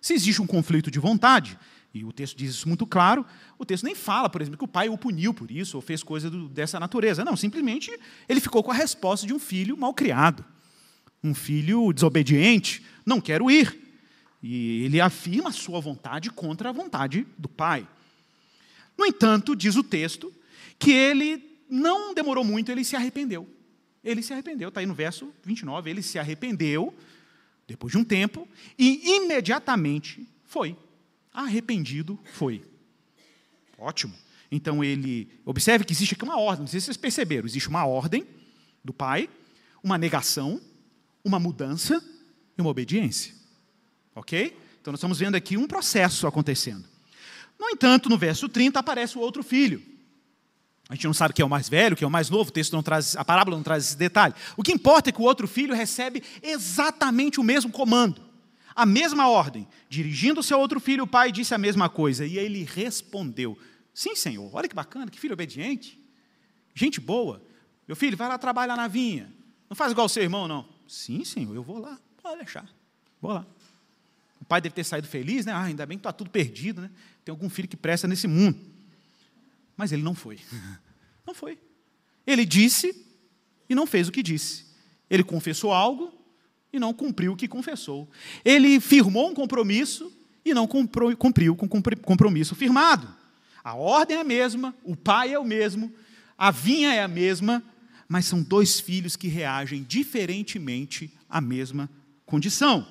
[0.00, 1.58] Se existe um conflito de vontade,
[1.92, 3.26] e o texto diz isso muito claro,
[3.58, 6.02] o texto nem fala, por exemplo, que o pai o puniu por isso, ou fez
[6.02, 7.22] coisa do, dessa natureza.
[7.22, 7.90] Não, simplesmente
[8.26, 10.42] ele ficou com a resposta de um filho mal criado.
[11.22, 13.78] Um filho desobediente, não quero ir.
[14.42, 17.86] E ele afirma a sua vontade contra a vontade do pai.
[18.96, 20.32] No entanto, diz o texto,
[20.78, 23.48] que ele não demorou muito, ele se arrependeu.
[24.02, 26.94] Ele se arrependeu, está aí no verso 29, ele se arrependeu,
[27.66, 28.46] depois de um tempo,
[28.78, 30.76] e imediatamente foi.
[31.32, 32.62] Arrependido foi.
[33.78, 34.14] Ótimo.
[34.50, 35.28] Então ele.
[35.44, 38.26] Observe que existe aqui uma ordem, não sei se vocês perceberam, existe uma ordem
[38.84, 39.28] do pai,
[39.82, 40.60] uma negação,
[41.24, 42.02] uma mudança
[42.56, 43.34] e uma obediência.
[44.14, 44.56] Ok?
[44.80, 46.93] Então nós estamos vendo aqui um processo acontecendo.
[47.58, 49.94] No entanto, no verso 30 aparece o outro filho.
[50.88, 52.52] A gente não sabe quem é o mais velho, quem é o mais novo, o
[52.52, 54.34] texto não traz, a parábola não traz esse detalhe.
[54.56, 58.20] O que importa é que o outro filho recebe exatamente o mesmo comando,
[58.76, 59.66] a mesma ordem.
[59.88, 63.58] Dirigindo o seu outro filho, o pai disse a mesma coisa, e ele respondeu:
[63.94, 65.98] Sim, senhor, olha que bacana, que filho obediente,
[66.74, 67.42] gente boa.
[67.88, 69.32] Meu filho, vai lá trabalhar na vinha.
[69.68, 70.68] Não faz igual o seu irmão, não.
[70.86, 72.68] Sim, senhor, eu vou lá, pode deixar,
[73.20, 73.46] vou lá.
[74.40, 75.52] O pai deve ter saído feliz, né?
[75.52, 76.90] Ah, ainda bem que está tudo perdido, né?
[77.24, 78.58] Tem algum filho que presta nesse mundo.
[79.76, 80.38] Mas ele não foi.
[81.26, 81.58] Não foi.
[82.26, 82.94] Ele disse
[83.66, 84.66] e não fez o que disse.
[85.08, 86.12] Ele confessou algo
[86.70, 88.06] e não cumpriu o que confessou.
[88.44, 90.12] Ele firmou um compromisso
[90.44, 93.08] e não cumpriu com o compromisso firmado.
[93.62, 95.90] A ordem é a mesma, o pai é o mesmo,
[96.36, 97.62] a vinha é a mesma,
[98.06, 101.88] mas são dois filhos que reagem diferentemente à mesma
[102.26, 102.86] condição.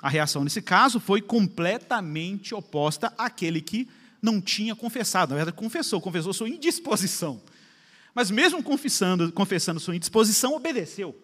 [0.00, 3.88] A reação nesse caso foi completamente oposta àquele que
[4.20, 5.30] não tinha confessado.
[5.30, 7.40] Na verdade, confessou, confessou sua indisposição.
[8.14, 11.14] Mas mesmo confessando, confessando sua indisposição, obedeceu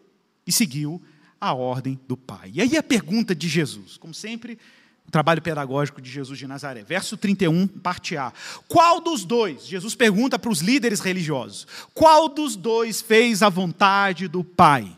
[0.46, 1.02] e seguiu
[1.40, 2.50] a ordem do Pai.
[2.54, 4.58] E aí a pergunta de Jesus, como sempre,
[5.06, 6.82] o trabalho pedagógico de Jesus de Nazaré.
[6.84, 8.32] Verso 31, parte A.
[8.68, 14.28] Qual dos dois, Jesus pergunta para os líderes religiosos, qual dos dois fez a vontade
[14.28, 14.96] do Pai?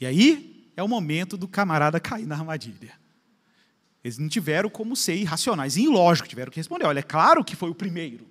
[0.00, 2.92] E aí, é o momento do camarada cair na armadilha.
[4.02, 6.84] Eles não tiveram como ser irracionais e ilógicos, tiveram que responder.
[6.84, 8.26] Olha, é claro que foi o primeiro.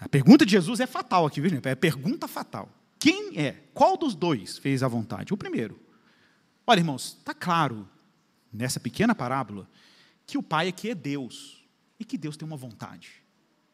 [0.00, 2.70] A pergunta de Jesus é fatal aqui, viu, É pergunta fatal.
[2.98, 3.52] Quem é?
[3.74, 5.32] Qual dos dois fez a vontade?
[5.32, 5.78] O primeiro.
[6.66, 7.88] Olha, irmãos, está claro
[8.52, 9.68] nessa pequena parábola
[10.26, 11.64] que o Pai aqui é Deus
[12.00, 13.22] e que Deus tem uma vontade.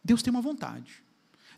[0.04, 1.01] Deus tem uma vontade.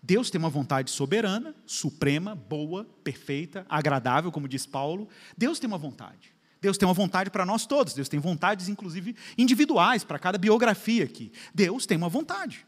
[0.06, 5.08] Deus tem uma vontade soberana, suprema, boa, perfeita, agradável, como diz Paulo.
[5.34, 6.34] Deus tem uma vontade.
[6.60, 7.94] Deus tem uma vontade para nós todos.
[7.94, 11.32] Deus tem vontades, inclusive, individuais para cada biografia aqui.
[11.54, 12.66] Deus tem uma vontade.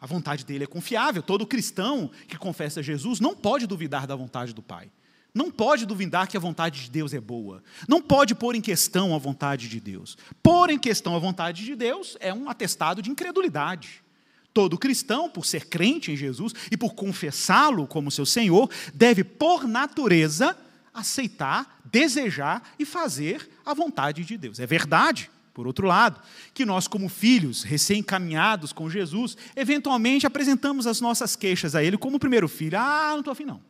[0.00, 1.22] A vontade dele é confiável.
[1.22, 4.90] Todo cristão que confessa Jesus não pode duvidar da vontade do Pai.
[5.32, 7.62] não pode duvidar que a vontade de Deus é boa.
[7.86, 10.16] Não pode pôr em questão a vontade de Deus.
[10.42, 14.02] Pôr em questão a vontade de Deus é um atestado de incredulidade.
[14.56, 19.68] Todo cristão, por ser crente em Jesus e por confessá-lo como seu Senhor, deve, por
[19.68, 20.56] natureza,
[20.94, 24.58] aceitar, desejar e fazer a vontade de Deus.
[24.58, 26.22] É verdade, por outro lado,
[26.54, 32.18] que nós, como filhos recém-encaminhados com Jesus, eventualmente apresentamos as nossas queixas a Ele como
[32.18, 32.78] primeiro filho.
[32.78, 33.60] Ah, não estou afim, não.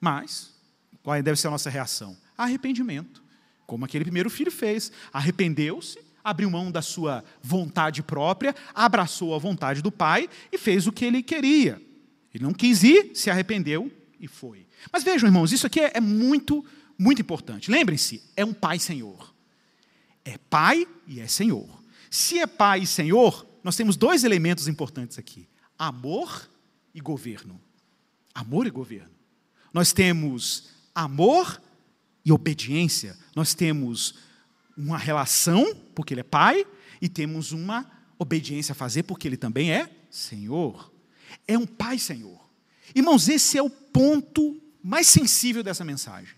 [0.00, 0.50] Mas,
[1.02, 2.16] qual deve ser a nossa reação?
[2.38, 3.22] Arrependimento.
[3.66, 4.90] Como aquele primeiro filho fez.
[5.12, 10.92] Arrependeu-se, abriu mão da sua vontade própria, abraçou a vontade do pai e fez o
[10.92, 11.80] que ele queria.
[12.34, 14.66] Ele não quis ir, se arrependeu e foi.
[14.92, 16.64] Mas vejam, irmãos, isso aqui é, é muito,
[16.98, 17.70] muito importante.
[17.70, 19.34] Lembrem-se, é um pai senhor.
[20.24, 21.82] É pai e é senhor.
[22.10, 26.48] Se é pai e senhor, nós temos dois elementos importantes aqui: amor
[26.94, 27.60] e governo.
[28.34, 29.12] Amor e governo.
[29.72, 31.60] Nós temos amor
[32.24, 33.16] e obediência.
[33.34, 34.14] Nós temos
[34.76, 36.66] uma relação, porque ele é pai,
[37.00, 40.92] e temos uma obediência a fazer, porque ele também é Senhor.
[41.46, 42.40] É um pai Senhor.
[42.94, 46.34] Irmãos, esse é o ponto mais sensível dessa mensagem.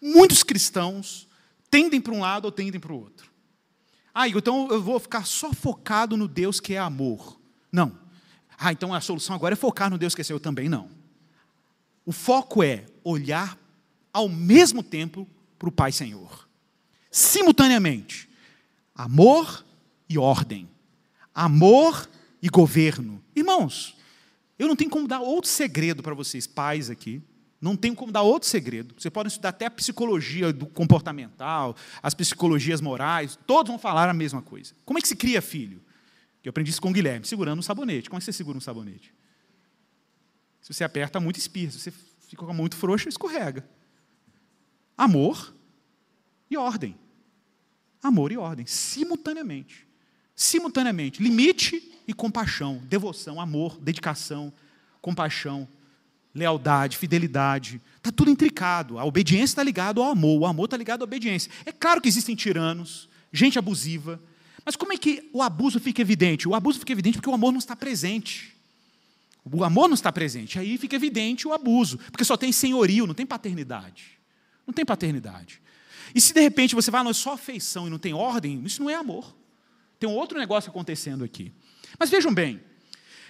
[0.00, 1.28] Muitos cristãos
[1.70, 3.30] tendem para um lado ou tendem para o outro.
[4.14, 7.40] Ah, então eu vou ficar só focado no Deus que é amor.
[7.70, 7.98] Não.
[8.58, 10.68] Ah, então a solução agora é focar no Deus que é Senhor também?
[10.68, 10.90] Não.
[12.04, 13.58] O foco é olhar
[14.12, 15.26] ao mesmo tempo
[15.58, 16.48] para o Pai Senhor.
[17.12, 18.26] Simultaneamente.
[18.94, 19.62] Amor
[20.08, 20.66] e ordem.
[21.34, 22.08] Amor
[22.40, 23.22] e governo.
[23.36, 23.94] Irmãos,
[24.58, 27.22] eu não tenho como dar outro segredo para vocês, pais aqui.
[27.60, 28.94] Não tenho como dar outro segredo.
[28.98, 34.14] Vocês podem estudar até a psicologia do comportamental, as psicologias morais, todos vão falar a
[34.14, 34.74] mesma coisa.
[34.84, 35.82] Como é que se cria filho?
[36.42, 38.08] Eu aprendi isso com o Guilherme, segurando um sabonete.
[38.08, 39.14] Como é que você segura um sabonete?
[40.62, 41.72] Se você aperta muito, espirra.
[41.72, 41.92] Se você
[42.26, 43.68] fica muito frouxo, escorrega.
[44.96, 45.54] Amor
[46.52, 46.96] e ordem.
[48.02, 49.86] Amor e ordem, simultaneamente.
[50.34, 51.22] Simultaneamente.
[51.22, 54.52] Limite e compaixão, devoção, amor, dedicação,
[55.00, 55.68] compaixão,
[56.34, 57.80] lealdade, fidelidade.
[57.96, 58.98] Está tudo intricado.
[58.98, 61.50] A obediência está ligada ao amor, o amor está ligado à obediência.
[61.64, 64.20] É claro que existem tiranos, gente abusiva.
[64.64, 66.48] Mas como é que o abuso fica evidente?
[66.48, 68.54] O abuso fica evidente porque o amor não está presente.
[69.44, 70.58] O amor não está presente.
[70.58, 74.18] Aí fica evidente o abuso, porque só tem senhorio, não tem paternidade.
[74.66, 75.60] Não tem paternidade.
[76.14, 78.62] E se de repente você vai, ah, não, é só afeição e não tem ordem,
[78.64, 79.34] isso não é amor.
[79.98, 81.52] Tem um outro negócio acontecendo aqui.
[81.98, 82.60] Mas vejam bem,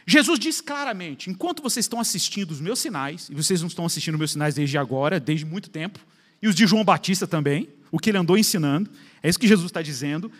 [0.06, 4.18] Jesus diz claramente: enquanto vocês estão assistindo os meus sinais, e vocês não estão assistindo
[4.18, 6.00] meus sinais desde agora, desde muito tempo,
[6.40, 8.90] e os de João Batista também, o que ele andou ensinando,
[9.22, 10.30] é isso que Jesus está dizendo,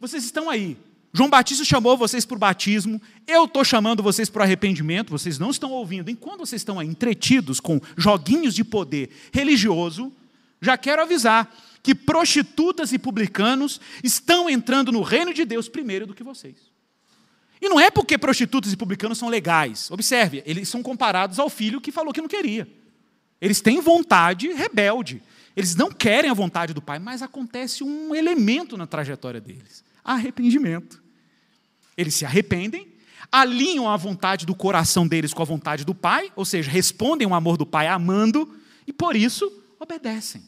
[0.00, 0.76] vocês estão aí,
[1.12, 5.38] João Batista chamou vocês para o batismo, eu estou chamando vocês para o arrependimento, vocês
[5.38, 6.10] não estão ouvindo.
[6.10, 10.10] Enquanto vocês estão aí entretidos com joguinhos de poder religioso,
[10.60, 16.14] já quero avisar que prostitutas e publicanos estão entrando no reino de Deus primeiro do
[16.14, 16.56] que vocês.
[17.60, 19.90] E não é porque prostitutas e publicanos são legais.
[19.90, 22.68] Observe, eles são comparados ao filho que falou que não queria.
[23.40, 25.22] Eles têm vontade rebelde.
[25.56, 31.02] Eles não querem a vontade do pai, mas acontece um elemento na trajetória deles: arrependimento.
[31.96, 32.88] Eles se arrependem,
[33.30, 37.34] alinham a vontade do coração deles com a vontade do Pai, ou seja, respondem o
[37.34, 38.48] amor do Pai amando,
[38.86, 40.42] e por isso obedecem.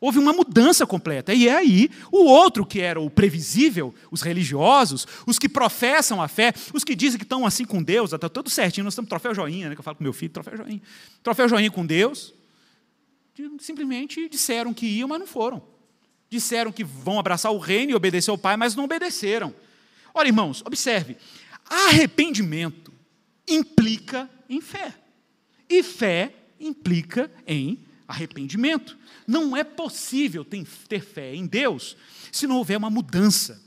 [0.00, 1.34] Houve uma mudança completa.
[1.34, 6.28] E é aí o outro que era o previsível, os religiosos, os que professam a
[6.28, 9.34] fé, os que dizem que estão assim com Deus, está tudo certinho, nós estamos troféu
[9.34, 10.80] joinha, né, que eu falo com meu filho, troféu joinha.
[11.22, 12.32] Troféu joinha com Deus.
[13.60, 15.62] Simplesmente disseram que iam, mas não foram.
[16.30, 19.54] Disseram que vão abraçar o reino e obedecer ao Pai, mas não obedeceram.
[20.12, 21.16] Ora, irmãos, observe:
[21.64, 22.92] arrependimento
[23.46, 24.94] implica em fé,
[25.68, 28.96] e fé implica em arrependimento.
[29.26, 31.96] Não é possível ter fé em Deus
[32.32, 33.60] se não houver uma mudança,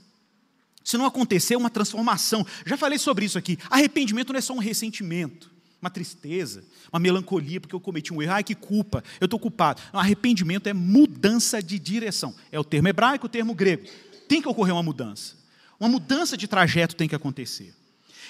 [0.83, 2.45] se não acontecer uma transformação.
[2.65, 3.57] Já falei sobre isso aqui.
[3.69, 8.33] Arrependimento não é só um ressentimento, uma tristeza, uma melancolia porque eu cometi um erro.
[8.33, 9.81] Ai, que culpa, eu estou culpado.
[9.93, 12.35] Não, arrependimento é mudança de direção.
[12.51, 13.87] É o termo hebraico, o termo grego.
[14.27, 15.35] Tem que ocorrer uma mudança.
[15.79, 17.73] Uma mudança de trajeto tem que acontecer.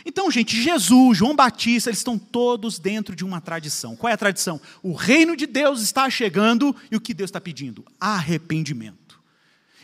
[0.06, 3.96] Então, gente, Jesus, João Batista, eles estão todos dentro de uma tradição.
[3.96, 4.60] Qual é a tradição?
[4.82, 7.86] O reino de Deus está chegando e o que Deus está pedindo?
[8.00, 9.20] Arrependimento.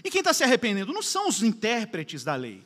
[0.04, 2.64] E quem está se arrependendo não são os intérpretes da lei,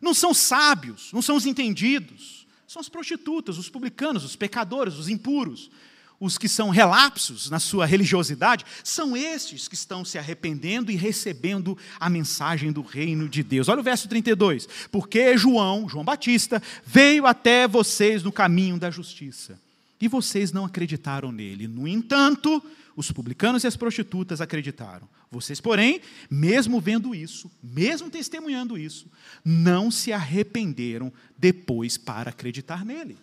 [0.00, 4.94] não são os sábios, não são os entendidos, são as prostitutas, os publicanos, os pecadores,
[4.94, 5.70] os impuros
[6.18, 11.76] os que são relapsos na sua religiosidade, são estes que estão se arrependendo e recebendo
[12.00, 13.68] a mensagem do reino de Deus.
[13.68, 14.68] Olha o verso 32.
[14.90, 19.60] Porque João, João Batista, veio até vocês no caminho da justiça.
[19.98, 21.66] e vocês não acreditaram nele.
[21.66, 22.62] No entanto,
[22.94, 25.08] os publicanos e as prostitutas acreditaram.
[25.30, 26.00] Vocês, porém,
[26.30, 29.06] mesmo vendo isso, mesmo testemunhando isso,
[29.44, 33.16] não se arrependeram depois para acreditar nele.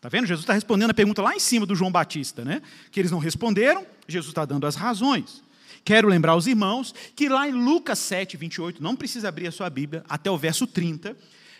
[0.00, 0.26] Está vendo?
[0.26, 2.62] Jesus está respondendo a pergunta lá em cima do João Batista, né?
[2.90, 5.42] Que eles não responderam, Jesus está dando as razões.
[5.84, 9.68] Quero lembrar aos irmãos que lá em Lucas 7, 28, não precisa abrir a sua
[9.68, 11.14] Bíblia, até o verso 30,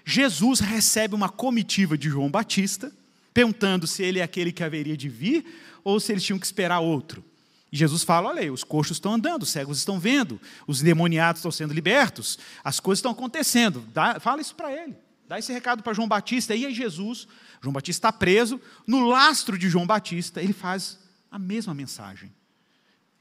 [0.06, 2.90] Jesus recebe uma comitiva de João Batista,
[3.34, 5.44] perguntando se ele é aquele que haveria de vir
[5.84, 7.22] ou se eles tinham que esperar outro.
[7.70, 11.40] E Jesus fala: olha aí, os coxos estão andando, os cegos estão vendo, os demoniados
[11.40, 13.84] estão sendo libertos, as coisas estão acontecendo.
[13.92, 14.96] Dá, fala isso para ele.
[15.30, 16.56] Dá esse recado para João Batista.
[16.56, 17.28] E aí Jesus,
[17.60, 20.98] João Batista está preso, no lastro de João Batista, ele faz
[21.30, 22.32] a mesma mensagem.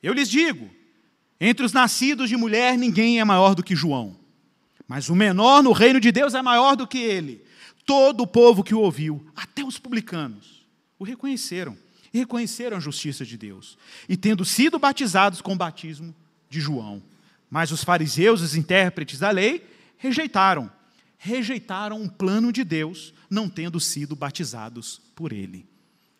[0.01, 0.69] Eu lhes digo:
[1.39, 4.17] entre os nascidos de mulher, ninguém é maior do que João.
[4.87, 7.43] Mas o menor no reino de Deus é maior do que ele.
[7.85, 10.65] Todo o povo que o ouviu, até os publicanos,
[10.97, 11.77] o reconheceram.
[12.11, 13.77] E reconheceram a justiça de Deus.
[14.07, 16.15] E tendo sido batizados com o batismo
[16.49, 17.03] de João.
[17.51, 20.71] Mas os fariseus, os intérpretes da lei, rejeitaram
[21.19, 25.67] rejeitaram um plano de Deus, não tendo sido batizados por ele.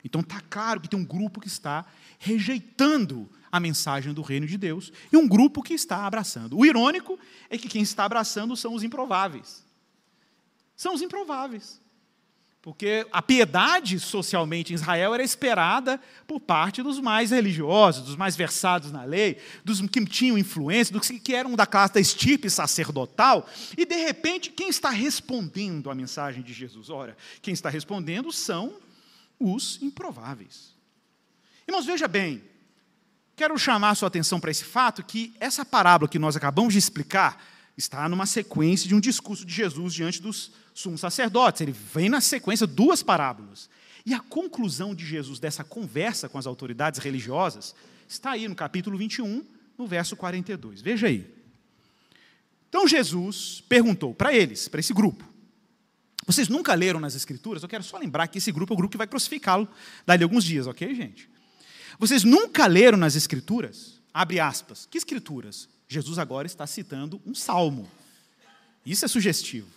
[0.03, 1.85] Então está claro que tem um grupo que está
[2.19, 6.57] rejeitando a mensagem do reino de Deus e um grupo que está abraçando.
[6.57, 7.17] O irônico
[7.49, 9.63] é que quem está abraçando são os improváveis.
[10.75, 11.81] São os improváveis.
[12.61, 18.35] Porque a piedade socialmente em Israel era esperada por parte dos mais religiosos, dos mais
[18.35, 23.47] versados na lei, dos que tinham influência, dos que eram da classe da estirpe sacerdotal.
[23.77, 26.89] E, de repente, quem está respondendo à mensagem de Jesus?
[26.89, 28.73] Ora, quem está respondendo são
[29.39, 30.75] os improváveis.
[31.65, 32.43] Irmãos, veja bem,
[33.37, 37.41] quero chamar sua atenção para esse fato que essa parábola que nós acabamos de explicar
[37.79, 41.61] está numa sequência de um discurso de Jesus diante dos sumos sacerdotes.
[41.61, 43.69] Ele vem na sequência duas parábolas.
[44.05, 47.73] E a conclusão de Jesus dessa conversa com as autoridades religiosas
[48.07, 49.45] está aí no capítulo 21,
[49.77, 50.81] no verso 42.
[50.81, 51.25] Veja aí.
[52.67, 55.23] Então Jesus perguntou para eles, para esse grupo:
[56.25, 57.63] Vocês nunca leram nas Escrituras?
[57.63, 59.67] Eu quero só lembrar que esse grupo é o grupo que vai crucificá-lo
[60.05, 61.29] dali alguns dias, ok, gente?
[61.97, 64.01] Vocês nunca leram nas Escrituras?
[64.13, 64.85] Abre aspas.
[64.85, 65.67] Que Escrituras?
[65.89, 67.89] Jesus agora está citando um salmo.
[68.85, 69.67] Isso é sugestivo.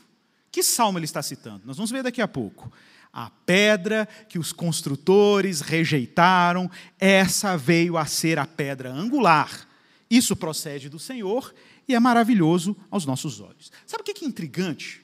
[0.50, 1.62] Que salmo ele está citando?
[1.64, 2.70] Nós vamos ver daqui a pouco.
[3.10, 9.66] A pedra que os construtores rejeitaram, essa veio a ser a pedra angular.
[10.10, 11.54] Isso procede do Senhor
[11.88, 13.72] e é maravilhoso aos nossos olhos.
[13.86, 15.02] Sabe o que é intrigante?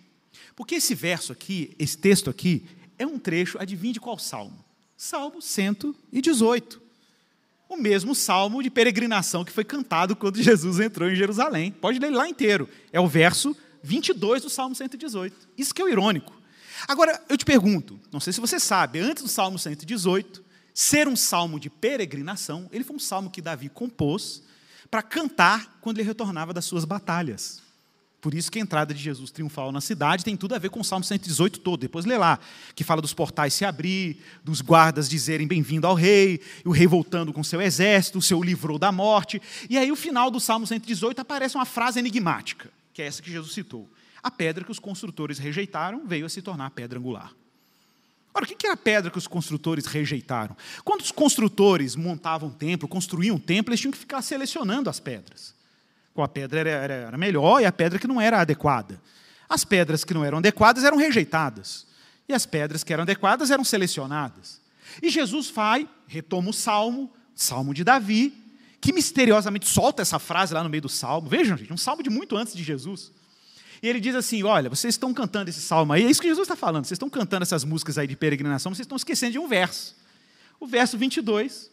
[0.55, 2.67] Porque esse verso aqui, esse texto aqui,
[2.99, 4.63] é um trecho, adivinha de qual salmo?
[4.95, 6.88] Salmo 118
[7.69, 11.71] o mesmo salmo de peregrinação que foi cantado quando Jesus entrou em Jerusalém.
[11.71, 12.69] Pode ler lá inteiro.
[12.93, 15.49] É o verso 22 do Salmo 118.
[15.57, 16.33] Isso que é o irônico.
[16.87, 21.17] Agora, eu te pergunto, não sei se você sabe, antes do Salmo 118, ser um
[21.17, 24.43] salmo de peregrinação, ele foi um salmo que Davi compôs
[24.91, 27.61] para cantar quando ele retornava das suas batalhas.
[28.21, 30.81] Por isso que a entrada de Jesus triunfal na cidade tem tudo a ver com
[30.81, 31.81] o Salmo 118 todo.
[31.81, 32.41] Depois lê lá,
[32.75, 37.33] que fala dos portais se abrir, dos guardas dizerem bem-vindo ao rei, o rei voltando
[37.33, 39.41] com seu exército, o seu livrou da morte.
[39.71, 43.31] E aí, o final do Salmo 118 aparece uma frase enigmática, que é essa que
[43.31, 43.89] Jesus citou.
[44.21, 47.33] A pedra que os construtores rejeitaram veio a se tornar pedra angular.
[48.35, 50.57] Ora, o que era a pedra que os construtores rejeitaram?
[50.85, 54.99] Quando os construtores montavam um templo, construíam um templo, eles tinham que ficar selecionando as
[54.99, 55.58] pedras
[56.19, 59.01] qual a pedra era, era, era melhor e a pedra que não era adequada.
[59.49, 61.87] As pedras que não eram adequadas eram rejeitadas.
[62.29, 64.61] E as pedras que eram adequadas eram selecionadas.
[65.01, 68.35] E Jesus vai, retoma o salmo, salmo de Davi,
[68.81, 71.29] que misteriosamente solta essa frase lá no meio do salmo.
[71.29, 73.13] Vejam, gente, um salmo de muito antes de Jesus.
[73.81, 76.47] E ele diz assim: Olha, vocês estão cantando esse salmo aí, é isso que Jesus
[76.47, 79.47] está falando, vocês estão cantando essas músicas aí de peregrinação, vocês estão esquecendo de um
[79.47, 79.95] verso.
[80.59, 81.71] O verso 22.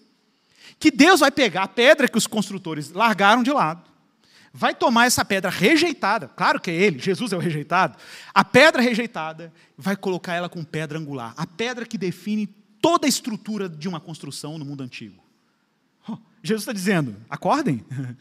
[0.80, 3.95] Que Deus vai pegar a pedra que os construtores largaram de lado
[4.58, 7.98] vai tomar essa pedra rejeitada, claro que é ele, Jesus é o rejeitado,
[8.34, 12.48] a pedra rejeitada, vai colocar ela com pedra angular, a pedra que define
[12.82, 15.22] toda a estrutura de uma construção no mundo antigo.
[16.08, 17.84] Oh, Jesus está dizendo: acordem.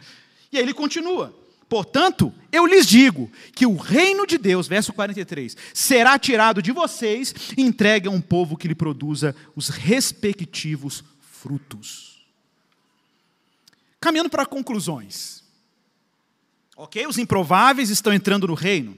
[0.53, 1.37] E aí ele continua.
[1.69, 7.35] Portanto, eu lhes digo que o reino de Deus, verso 43, será tirado de vocês
[7.57, 12.25] e entregue a um povo que lhe produza os respectivos frutos.
[14.01, 15.44] Caminhando para conclusões.
[16.77, 17.07] Ok?
[17.07, 18.97] Os improváveis estão entrando no reino.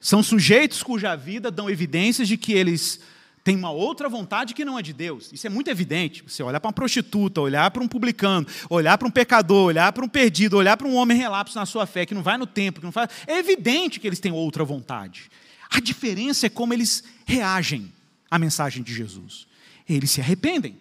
[0.00, 3.00] São sujeitos cuja vida dão evidências de que eles
[3.44, 5.32] têm uma outra vontade que não é de Deus.
[5.32, 6.22] Isso é muito evidente.
[6.26, 10.04] Você olhar para uma prostituta, olhar para um publicano, olhar para um pecador, olhar para
[10.04, 12.80] um perdido, olhar para um homem relapso na sua fé, que não vai no templo,
[12.80, 13.10] que não faz.
[13.26, 15.30] É evidente que eles têm outra vontade.
[15.70, 17.92] A diferença é como eles reagem
[18.30, 19.46] à mensagem de Jesus.
[19.88, 20.76] eles se arrependem.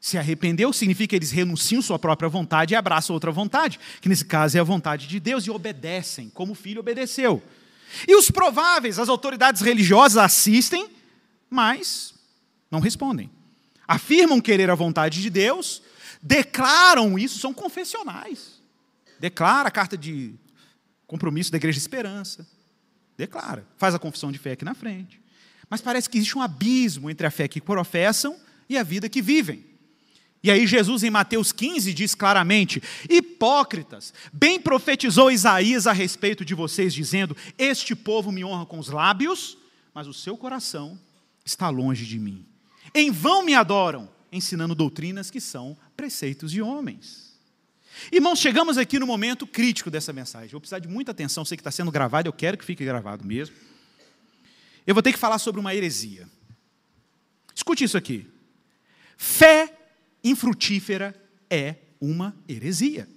[0.00, 4.24] Se arrependeu significa que eles renunciam sua própria vontade e abraçam outra vontade, que nesse
[4.24, 7.42] caso é a vontade de Deus, e obedecem, como o filho obedeceu.
[8.06, 10.88] E os prováveis, as autoridades religiosas assistem,
[11.50, 12.14] mas
[12.70, 13.30] não respondem.
[13.86, 15.82] Afirmam querer a vontade de Deus,
[16.22, 18.60] declaram isso, são confessionais.
[19.18, 20.34] Declara a carta de
[21.06, 22.46] compromisso da Igreja de Esperança.
[23.16, 25.20] Declara, faz a confissão de fé aqui na frente.
[25.68, 28.38] Mas parece que existe um abismo entre a fé que professam
[28.68, 29.67] e a vida que vivem.
[30.42, 36.54] E aí Jesus em Mateus 15 diz claramente: Hipócritas, bem profetizou Isaías a respeito de
[36.54, 39.58] vocês, dizendo: Este povo me honra com os lábios,
[39.92, 40.98] mas o seu coração
[41.44, 42.46] está longe de mim.
[42.94, 47.28] Em vão me adoram, ensinando doutrinas que são preceitos de homens.
[48.12, 50.50] Irmãos, chegamos aqui no momento crítico dessa mensagem.
[50.50, 53.24] vou precisar de muita atenção, sei que está sendo gravado, eu quero que fique gravado
[53.24, 53.56] mesmo.
[54.86, 56.28] Eu vou ter que falar sobre uma heresia.
[57.54, 58.26] Escute isso aqui.
[59.16, 59.77] Fé
[60.22, 61.14] infrutífera
[61.50, 63.08] é uma heresia.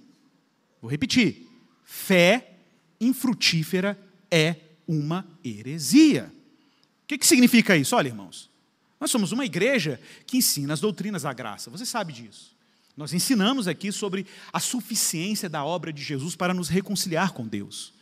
[0.80, 1.46] Vou repetir.
[1.84, 2.56] Fé
[3.00, 3.98] infrutífera
[4.30, 6.32] é uma heresia.
[7.04, 7.94] O que, que significa isso?
[7.94, 8.50] Olha, irmãos,
[9.00, 12.52] nós somos uma igreja que ensina as doutrinas da graça, você sabe disso.
[12.96, 17.92] Nós ensinamos aqui sobre a suficiência da obra de Jesus para nos reconciliar com Deus.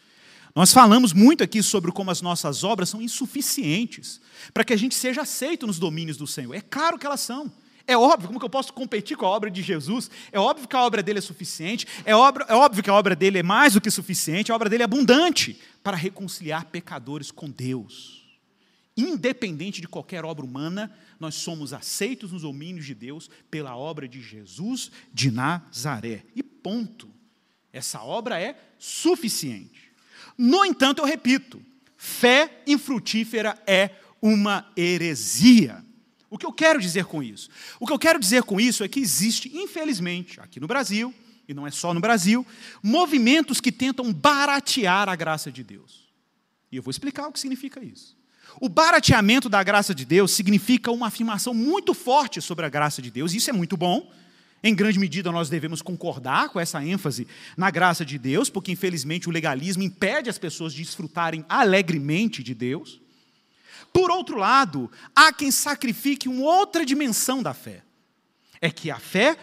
[0.55, 4.21] Nós falamos muito aqui sobre como as nossas obras são insuficientes
[4.53, 6.55] para que a gente seja aceito nos domínios do Senhor.
[6.55, 7.51] É claro que elas são.
[7.91, 10.09] É óbvio, como que eu posso competir com a obra de Jesus?
[10.31, 13.17] É óbvio que a obra dele é suficiente, é, obra, é óbvio que a obra
[13.17, 17.51] dele é mais do que suficiente, a obra dele é abundante para reconciliar pecadores com
[17.51, 18.31] Deus.
[18.97, 20.89] Independente de qualquer obra humana,
[21.19, 26.23] nós somos aceitos nos domínios de Deus pela obra de Jesus de Nazaré.
[26.37, 27.11] E ponto.
[27.73, 29.91] Essa obra é suficiente.
[30.39, 31.61] No entanto, eu repito,
[31.97, 33.91] fé infrutífera é
[34.23, 35.85] uma heresia.
[36.31, 37.51] O que eu quero dizer com isso?
[37.81, 41.13] O que eu quero dizer com isso é que existe, infelizmente, aqui no Brasil,
[41.49, 42.47] e não é só no Brasil,
[42.81, 46.09] movimentos que tentam baratear a graça de Deus.
[46.71, 48.17] E eu vou explicar o que significa isso.
[48.61, 53.11] O barateamento da graça de Deus significa uma afirmação muito forte sobre a graça de
[53.11, 54.09] Deus, e isso é muito bom.
[54.63, 57.27] Em grande medida, nós devemos concordar com essa ênfase
[57.57, 62.55] na graça de Deus, porque infelizmente o legalismo impede as pessoas de desfrutarem alegremente de
[62.55, 63.01] Deus.
[63.93, 67.83] Por outro lado, há quem sacrifique uma outra dimensão da fé.
[68.61, 69.37] É que a fé,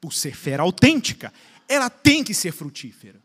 [0.00, 1.32] por ser fé autêntica,
[1.68, 3.24] ela tem que ser frutífera.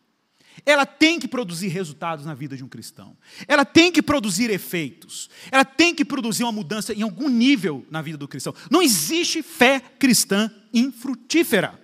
[0.65, 3.17] Ela tem que produzir resultados na vida de um cristão.
[3.47, 5.29] Ela tem que produzir efeitos.
[5.51, 8.53] Ela tem que produzir uma mudança em algum nível na vida do cristão.
[8.69, 11.80] Não existe fé cristã infrutífera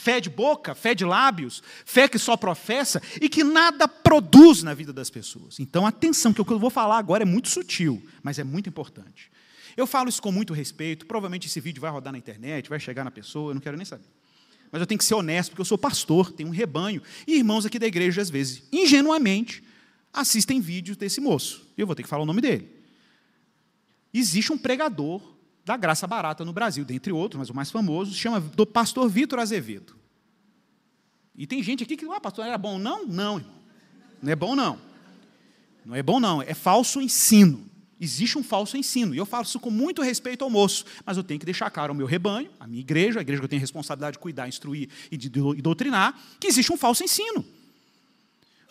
[0.00, 4.72] fé de boca, fé de lábios, fé que só professa e que nada produz na
[4.72, 5.60] vida das pessoas.
[5.60, 8.68] Então, atenção, que o que eu vou falar agora é muito sutil, mas é muito
[8.68, 9.30] importante.
[9.76, 13.04] Eu falo isso com muito respeito, provavelmente esse vídeo vai rodar na internet, vai chegar
[13.04, 14.08] na pessoa, eu não quero nem saber.
[14.72, 17.66] Mas eu tenho que ser honesto, porque eu sou pastor, tenho um rebanho, e irmãos
[17.66, 19.62] aqui da igreja, às vezes, ingenuamente,
[20.12, 21.66] assistem vídeos desse moço.
[21.76, 22.68] E eu vou ter que falar o nome dele.
[24.12, 25.20] Existe um pregador
[25.70, 29.38] da graça barata no Brasil, dentre outros, mas o mais famoso, chama do pastor Vitor
[29.38, 29.94] Azevedo.
[31.36, 32.76] E tem gente aqui que, ah, pastor, era bom?
[32.76, 33.60] Não, não, irmão.
[34.20, 34.78] Não é bom, não.
[35.86, 36.42] Não é bom, não.
[36.42, 37.64] É falso ensino.
[38.00, 39.14] Existe um falso ensino.
[39.14, 41.92] E eu falo isso com muito respeito ao moço, mas eu tenho que deixar claro
[41.92, 44.88] ao meu rebanho, à minha igreja, a igreja que eu tenho responsabilidade de cuidar, instruir
[45.08, 47.44] e de doutrinar, que existe um falso ensino.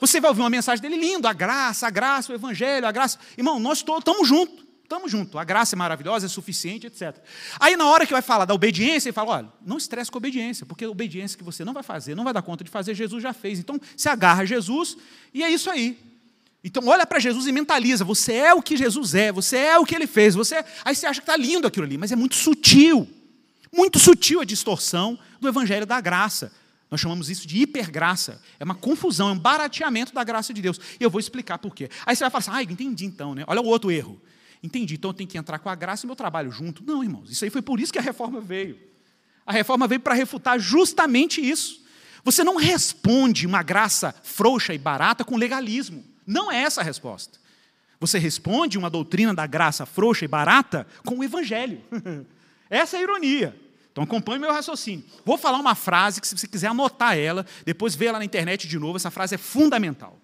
[0.02, 3.18] Você vai ouvir uma mensagem dele lindo, a graça, a graça, o evangelho, a graça.
[3.38, 4.69] Irmão, nós estamos juntos.
[4.90, 7.16] Estamos juntos, a graça é maravilhosa, é suficiente, etc.
[7.60, 10.18] Aí na hora que vai falar da obediência, ele fala: olha, não estresse com a
[10.18, 12.96] obediência, porque a obediência que você não vai fazer, não vai dar conta de fazer,
[12.96, 13.60] Jesus já fez.
[13.60, 14.98] Então se agarra a Jesus
[15.32, 15.96] e é isso aí.
[16.64, 19.86] Então olha para Jesus e mentaliza: você é o que Jesus é, você é o
[19.86, 20.56] que ele fez, você.
[20.56, 20.66] É...
[20.84, 23.08] Aí você acha que está lindo aquilo ali, mas é muito sutil.
[23.72, 26.52] Muito sutil a distorção do evangelho da graça.
[26.90, 28.42] Nós chamamos isso de hipergraça.
[28.60, 30.80] É uma confusão, é um barateamento da graça de Deus.
[31.00, 31.92] E eu vou explicar por quê.
[32.08, 33.44] Aí você vai falar assim: ah, entendi então, né?
[33.46, 34.20] Olha o outro erro.
[34.62, 36.84] Entendi, então eu tenho que entrar com a graça e meu trabalho junto.
[36.84, 38.78] Não, irmãos, isso aí foi por isso que a reforma veio.
[39.46, 41.82] A reforma veio para refutar justamente isso.
[42.24, 46.04] Você não responde uma graça frouxa e barata com legalismo.
[46.28, 47.40] Não é essa a resposta.
[48.00, 51.82] Você responde uma doutrina da graça frouxa e barata com o evangelho.
[52.70, 53.60] essa é a ironia.
[53.92, 55.04] Então acompanhe meu raciocínio.
[55.26, 58.68] Vou falar uma frase que, se você quiser anotar ela, depois vê ela na internet
[58.68, 60.18] de novo, essa frase é fundamental.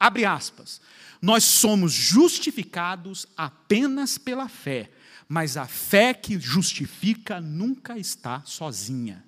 [0.00, 0.80] Abre aspas.
[1.20, 4.90] Nós somos justificados apenas pela fé,
[5.28, 9.22] mas a fé que justifica nunca está sozinha.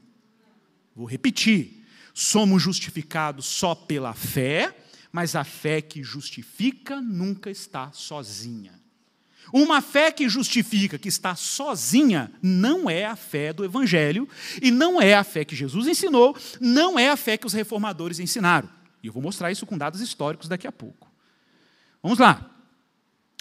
[0.96, 1.84] Vou repetir.
[2.14, 4.74] Somos justificados só pela fé,
[5.12, 8.80] mas a fé que justifica nunca está sozinha.
[9.52, 14.26] Uma fé que justifica que está sozinha não é a fé do Evangelho
[14.62, 18.18] e não é a fé que Jesus ensinou, não é a fé que os reformadores
[18.18, 18.68] ensinaram.
[19.02, 21.10] E eu vou mostrar isso com dados históricos daqui a pouco.
[22.02, 22.50] Vamos lá.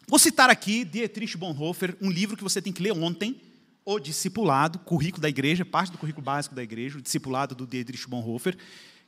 [0.08, 3.40] Vou citar aqui Dietrich Bonhoeffer, um livro que você tem que ler ontem,
[3.86, 8.08] O Discipulado, currículo da igreja, parte do currículo básico da igreja, o Discipulado do Dietrich
[8.08, 8.58] Bonhoeffer,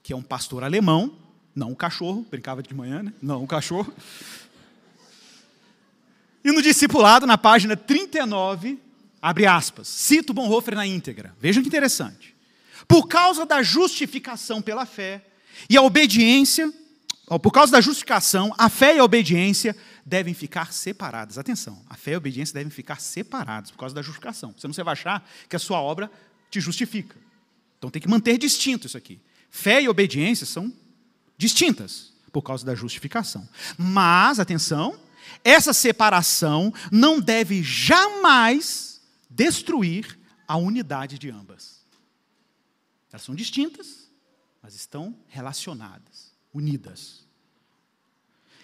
[0.02, 1.18] que é um pastor alemão,
[1.56, 3.14] não um cachorro, brincava de manhã, né?
[3.22, 3.94] Não um cachorro.
[6.44, 8.80] E no discipulado, na página 39,
[9.22, 11.36] abre aspas, cito Bonhoeffer na íntegra.
[11.40, 12.36] Vejam que interessante.
[12.88, 15.26] Por causa da justificação pela fé
[15.70, 16.72] e a obediência,
[17.42, 19.76] por causa da justificação, a fé e a obediência
[20.06, 21.38] devem ficar separadas.
[21.38, 24.54] Atenção, a fé e a obediência devem ficar separadas por causa da justificação.
[24.58, 26.12] Senão você vai achar que a sua obra
[26.50, 27.16] te justifica.
[27.78, 29.20] Então tem que manter distinto isso aqui.
[29.50, 30.72] Fé e obediência são
[31.38, 33.48] distintas por causa da justificação.
[33.78, 35.00] Mas, atenção,
[35.44, 41.82] essa separação não deve jamais destruir a unidade de ambas.
[43.12, 44.10] Elas são distintas,
[44.64, 47.28] mas estão relacionadas, unidas.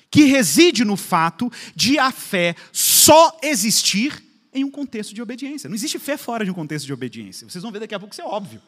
[0.09, 4.23] Que reside no fato de a fé só existir
[4.53, 5.67] em um contexto de obediência.
[5.67, 7.47] Não existe fé fora de um contexto de obediência.
[7.47, 8.61] Vocês vão ver daqui a pouco isso é óbvio.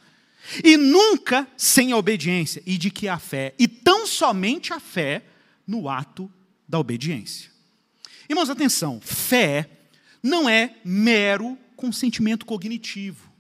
[0.64, 5.24] E nunca sem a obediência, e de que a fé, e tão somente a fé
[5.66, 6.32] no ato
[6.68, 7.50] da obediência.
[8.28, 9.70] Irmãos, atenção: fé
[10.22, 13.32] não é mero consentimento cognitivo.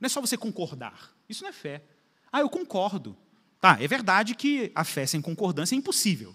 [0.00, 1.14] Não é só você concordar.
[1.28, 1.82] Isso não é fé.
[2.34, 3.16] Ah, eu concordo.
[3.60, 6.34] Tá, é verdade que a fé sem concordância é impossível.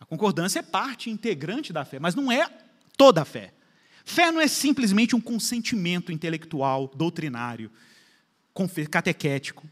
[0.00, 2.50] A concordância é parte integrante da fé, mas não é
[2.96, 3.54] toda a fé.
[4.04, 7.70] Fé não é simplesmente um consentimento intelectual, doutrinário,
[8.90, 9.64] catequético,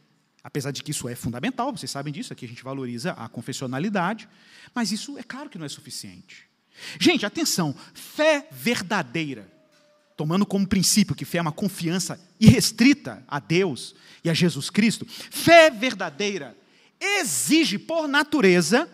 [0.44, 4.28] apesar de que isso é fundamental, vocês sabem disso, aqui a gente valoriza a confessionalidade,
[4.72, 6.48] mas isso é claro que não é suficiente.
[7.00, 9.50] Gente, atenção, fé verdadeira,
[10.16, 13.94] tomando como princípio que fé é uma confiança irrestrita a Deus
[14.24, 16.56] e a Jesus Cristo, fé verdadeira
[16.98, 18.90] exige, por natureza,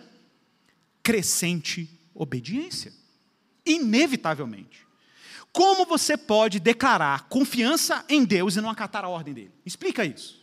[1.03, 2.93] crescente obediência.
[3.65, 4.87] Inevitavelmente.
[5.53, 9.53] Como você pode declarar confiança em Deus e não acatar a ordem dele?
[9.65, 10.43] Explica isso.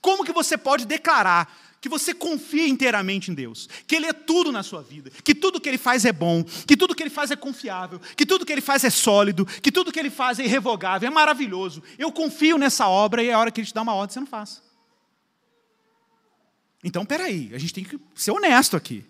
[0.00, 4.52] Como que você pode declarar que você confia inteiramente em Deus, que Ele é tudo
[4.52, 7.30] na sua vida, que tudo que Ele faz é bom, que tudo que Ele faz
[7.30, 10.44] é confiável, que tudo que Ele faz é sólido, que tudo que Ele faz é
[10.44, 11.82] irrevogável, é maravilhoso.
[11.98, 14.26] Eu confio nessa obra e a hora que Ele te dá uma ordem, você não
[14.26, 14.62] faz.
[16.84, 19.04] Então, peraí, a gente tem que ser honesto aqui.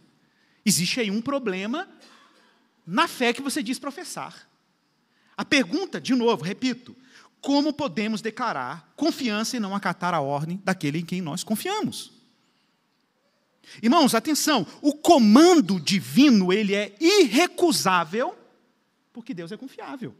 [0.64, 1.88] Existe aí um problema
[2.86, 4.48] na fé que você diz professar.
[5.36, 6.96] A pergunta, de novo, repito,
[7.40, 12.19] como podemos declarar confiança e não acatar a ordem daquele em quem nós confiamos?
[13.82, 18.36] Irmãos, atenção, o comando divino, ele é irrecusável,
[19.12, 20.14] porque Deus é confiável.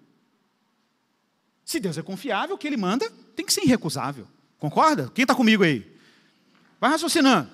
[1.65, 4.27] Se Deus é confiável, o que ele manda tem que ser irrecusável.
[4.59, 5.11] Concorda?
[5.15, 5.91] Quem está comigo aí?
[6.81, 7.51] Vai raciocinando.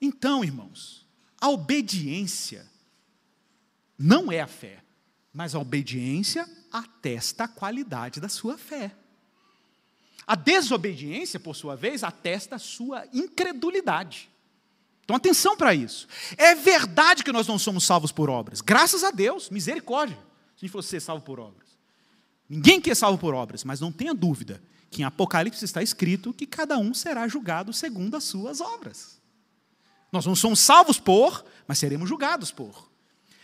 [0.00, 1.06] Então, irmãos,
[1.40, 2.66] a obediência
[3.98, 4.82] não é a fé,
[5.32, 8.94] mas a obediência atesta a qualidade da sua fé.
[10.26, 14.30] A desobediência, por sua vez, atesta a sua incredulidade.
[15.04, 16.08] Então, atenção para isso.
[16.36, 18.60] É verdade que nós não somos salvos por obras.
[18.60, 20.16] Graças a Deus, misericórdia,
[20.56, 21.68] se a gente fosse ser salvo por obras.
[22.48, 26.46] Ninguém quer salvo por obras, mas não tenha dúvida que em Apocalipse está escrito que
[26.46, 29.20] cada um será julgado segundo as suas obras.
[30.12, 32.88] Nós não somos salvos por, mas seremos julgados por.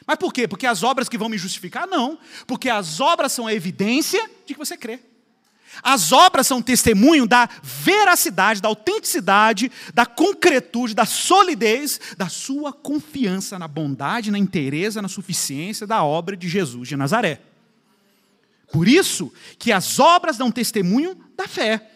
[0.06, 0.46] Mas por quê?
[0.48, 1.86] Porque as obras que vão me justificar?
[1.86, 2.18] Não.
[2.46, 5.00] Porque as obras são a evidência de que você crê.
[5.82, 13.58] As obras são testemunho da veracidade, da autenticidade, da concretude, da solidez da sua confiança
[13.58, 17.40] na bondade, na inteireza, na suficiência da obra de Jesus de Nazaré.
[18.72, 21.90] Por isso que as obras dão testemunho da fé.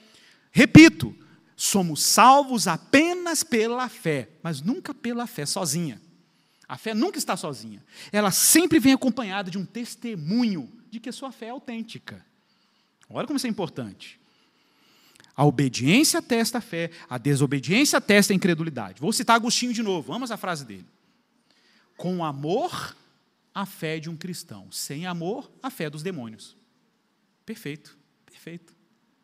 [0.51, 1.14] Repito,
[1.57, 6.01] somos salvos apenas pela fé, mas nunca pela fé sozinha.
[6.66, 7.85] A fé nunca está sozinha.
[8.11, 12.25] Ela sempre vem acompanhada de um testemunho de que a sua fé é autêntica.
[13.11, 14.21] Olha como isso é importante.
[15.37, 19.01] A obediência atesta a fé, a desobediência atesta a incredulidade.
[19.01, 20.87] Vou citar Agostinho de novo, vamos à frase dele.
[21.97, 22.97] Com amor,
[23.55, 24.71] a fé de um cristão.
[24.71, 26.57] Sem amor, a fé dos demônios.
[27.45, 27.97] Perfeito,
[28.27, 28.75] perfeito.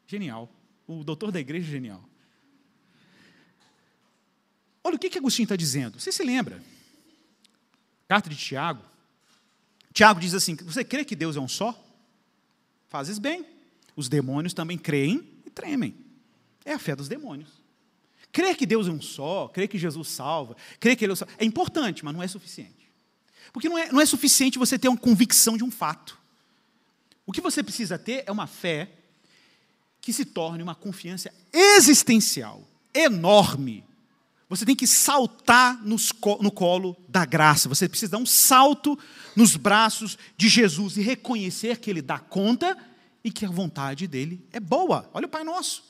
[0.07, 0.51] Genial.
[0.87, 2.05] O doutor da igreja é genial.
[4.83, 6.01] Olha o que, que Agostinho está dizendo.
[6.01, 6.63] Você se lembra?
[8.09, 8.83] Carta de Tiago.
[9.93, 11.79] Tiago diz assim: Você crê que Deus é um só?
[12.89, 13.47] Fazes bem.
[13.97, 15.95] Os demônios também creem e tremem.
[16.65, 17.61] É a fé dos demônios.
[18.33, 21.27] Crer que Deus é um só, crer que Jesus salva, crer que Ele é, só,
[21.39, 22.91] é importante, mas não é suficiente.
[23.53, 26.19] Porque não é, não é suficiente você ter uma convicção de um fato.
[27.27, 28.91] O que você precisa ter é uma fé
[30.01, 33.85] que se torne uma confiança existencial, enorme.
[34.49, 37.69] Você tem que saltar nos, no colo da graça.
[37.69, 38.99] Você precisa dar um salto
[39.37, 42.77] nos braços de Jesus e reconhecer que Ele dá conta
[43.23, 45.09] e que a vontade dele é boa.
[45.13, 45.85] Olha o Pai Nosso.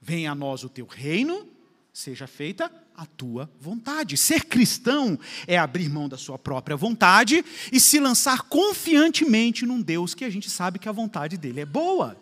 [0.00, 1.46] Venha a nós o teu reino,
[1.92, 4.16] seja feita a tua vontade.
[4.16, 10.14] Ser cristão é abrir mão da sua própria vontade e se lançar confiantemente num Deus
[10.14, 12.16] que a gente sabe que a vontade dele é boa.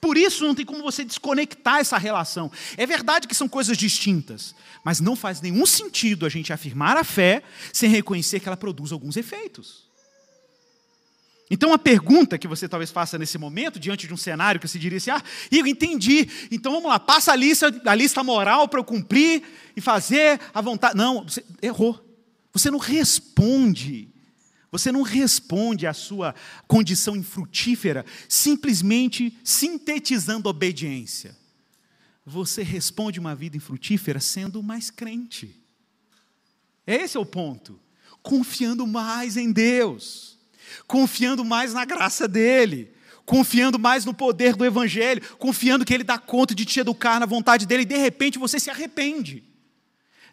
[0.00, 2.50] Por isso não tem como você desconectar essa relação.
[2.76, 4.54] É verdade que são coisas distintas,
[4.84, 7.42] mas não faz nenhum sentido a gente afirmar a fé
[7.72, 9.87] sem reconhecer que ela produz alguns efeitos.
[11.50, 14.78] Então, a pergunta que você talvez faça nesse momento, diante de um cenário que você
[14.78, 18.80] diria assim: ah, Igor, entendi, então vamos lá, passa a lista, a lista moral para
[18.80, 19.42] eu cumprir
[19.74, 20.96] e fazer a vontade.
[20.96, 22.04] Não, você errou.
[22.52, 24.12] Você não responde.
[24.70, 26.34] Você não responde à sua
[26.66, 31.34] condição infrutífera simplesmente sintetizando obediência.
[32.26, 35.58] Você responde uma vida infrutífera sendo mais crente.
[36.86, 37.80] Esse é o ponto.
[38.22, 40.37] Confiando mais em Deus
[40.86, 42.92] confiando mais na graça dele,
[43.24, 47.26] confiando mais no poder do Evangelho, confiando que ele dá conta de te educar na
[47.26, 49.44] vontade dele, e de repente você se arrepende.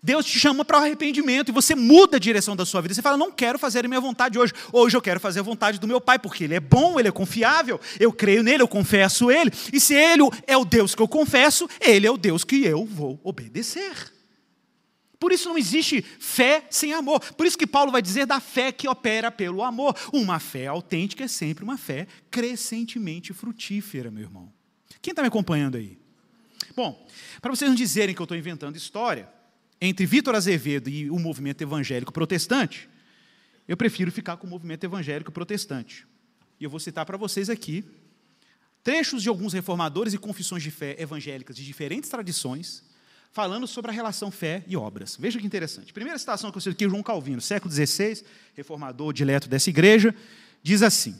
[0.05, 2.93] Deus te chama para o arrependimento e você muda a direção da sua vida.
[2.93, 4.53] Você fala: Não quero fazer a minha vontade hoje.
[4.71, 7.11] Hoje eu quero fazer a vontade do meu Pai, porque Ele é bom, Ele é
[7.11, 7.81] confiável.
[7.99, 9.51] Eu creio nele, eu confesso Ele.
[9.73, 12.85] E se Ele é o Deus que eu confesso, Ele é o Deus que eu
[12.85, 14.14] vou obedecer.
[15.25, 17.19] Por isso não existe fé sem amor.
[17.33, 19.95] Por isso que Paulo vai dizer da fé que opera pelo amor.
[20.13, 24.53] Uma fé autêntica é sempre uma fé crescentemente frutífera, meu irmão.
[25.01, 25.97] Quem está me acompanhando aí?
[26.75, 27.07] Bom,
[27.41, 29.27] para vocês não dizerem que eu estou inventando história,
[29.81, 32.87] entre Vitor Azevedo e o movimento evangélico protestante,
[33.67, 36.05] eu prefiro ficar com o movimento evangélico protestante.
[36.59, 37.83] E eu vou citar para vocês aqui
[38.83, 42.93] trechos de alguns reformadores e confissões de fé evangélicas de diferentes tradições
[43.35, 45.17] falando sobre a relação fé e obras.
[45.19, 45.91] Veja que interessante.
[45.91, 48.23] Primeira citação que eu cito aqui, João Calvino, século XVI,
[48.55, 50.15] reformador dileto dessa igreja,
[50.63, 51.19] diz assim: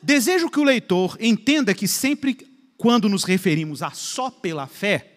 [0.00, 2.46] Desejo que o leitor entenda que sempre
[2.78, 5.10] quando nos referimos a só pela fé,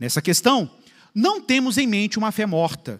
[0.00, 0.70] nessa questão,
[1.14, 2.98] não temos em mente uma fé morta,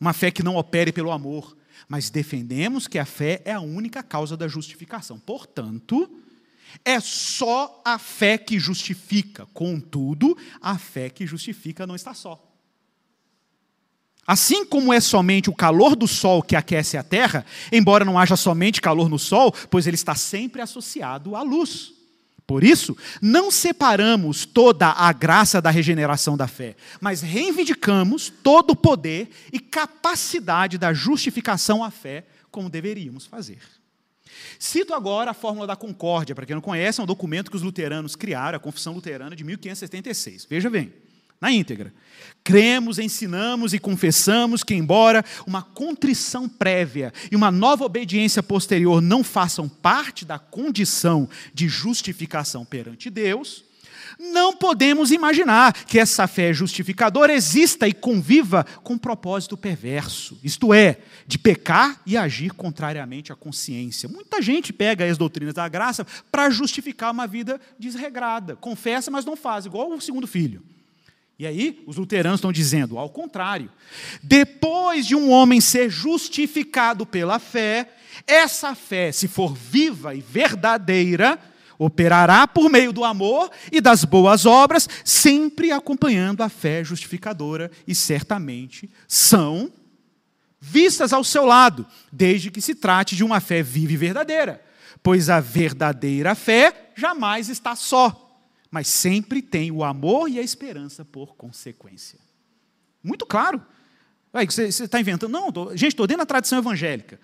[0.00, 1.56] uma fé que não opere pelo amor,
[1.88, 5.20] mas defendemos que a fé é a única causa da justificação.
[5.20, 6.10] Portanto,
[6.84, 12.46] é só a fé que justifica, contudo, a fé que justifica não está só.
[14.26, 18.36] Assim como é somente o calor do sol que aquece a terra, embora não haja
[18.36, 21.94] somente calor no sol, pois ele está sempre associado à luz.
[22.46, 28.76] Por isso, não separamos toda a graça da regeneração da fé, mas reivindicamos todo o
[28.76, 33.79] poder e capacidade da justificação à fé, como deveríamos fazer.
[34.58, 37.62] Cito agora a Fórmula da Concórdia, para quem não conhece, é um documento que os
[37.62, 40.46] luteranos criaram, a Confissão Luterana de 1576.
[40.48, 40.92] Veja bem,
[41.40, 41.92] na íntegra.
[42.44, 49.24] Cremos, ensinamos e confessamos que, embora uma contrição prévia e uma nova obediência posterior não
[49.24, 53.64] façam parte da condição de justificação perante Deus,
[54.18, 60.98] não podemos imaginar que essa fé justificadora exista e conviva com propósito perverso, isto é,
[61.26, 64.08] de pecar e agir contrariamente à consciência.
[64.08, 69.36] Muita gente pega as doutrinas da graça para justificar uma vida desregrada, confessa, mas não
[69.36, 70.62] faz, igual o segundo filho.
[71.38, 73.70] E aí, os luteranos estão dizendo, ao contrário,
[74.22, 77.88] depois de um homem ser justificado pela fé,
[78.26, 81.38] essa fé, se for viva e verdadeira,
[81.80, 87.94] operará por meio do amor e das boas obras, sempre acompanhando a fé justificadora, e
[87.94, 89.72] certamente são
[90.60, 94.62] vistas ao seu lado, desde que se trate de uma fé viva e verdadeira.
[95.02, 98.38] Pois a verdadeira fé jamais está só,
[98.70, 102.18] mas sempre tem o amor e a esperança por consequência.
[103.02, 103.64] Muito claro.
[104.46, 105.32] Você está inventando?
[105.32, 107.18] Não, tô, gente, estou dentro da tradição evangélica.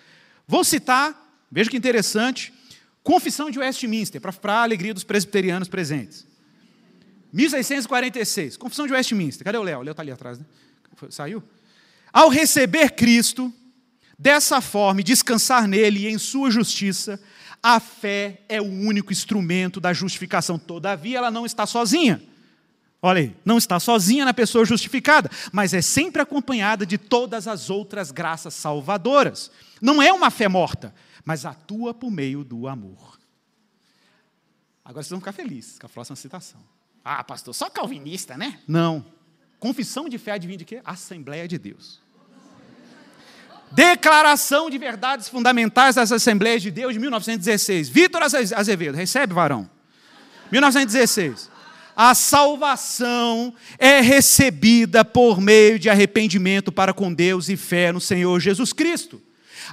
[0.48, 1.14] Vou citar,
[1.52, 2.54] veja que interessante,
[3.07, 6.26] Confissão de Westminster, para a alegria dos presbiterianos presentes.
[7.32, 9.44] 1646, Confissão de Westminster.
[9.44, 9.78] Cadê o Léo?
[9.78, 10.44] O Léo está ali atrás, né?
[11.09, 11.40] Saiu?
[12.12, 13.54] Ao receber Cristo,
[14.18, 17.22] dessa forma, e descansar nele e em sua justiça,
[17.62, 20.59] a fé é o único instrumento da justificação.
[20.59, 22.20] Todavia, ela não está sozinha.
[23.00, 27.70] Olha aí, não está sozinha na pessoa justificada, mas é sempre acompanhada de todas as
[27.70, 29.48] outras graças salvadoras.
[29.80, 30.92] Não é uma fé morta,
[31.26, 33.18] mas atua por meio do amor.
[34.84, 36.60] Agora vocês vão ficar felizes com a próxima citação.
[37.04, 38.60] Ah, pastor, só calvinista, né?
[38.66, 39.04] Não.
[39.58, 40.80] Confissão de fé adivinha de quê?
[40.84, 42.00] Assembleia de Deus.
[43.72, 47.88] Declaração de Verdades Fundamentais das Assembleias de Deus de 1916.
[47.88, 49.68] Vitor Azevedo, recebe, varão.
[50.52, 51.50] 1916.
[51.96, 58.38] A salvação é recebida por meio de arrependimento para com Deus e fé no Senhor
[58.38, 59.25] Jesus Cristo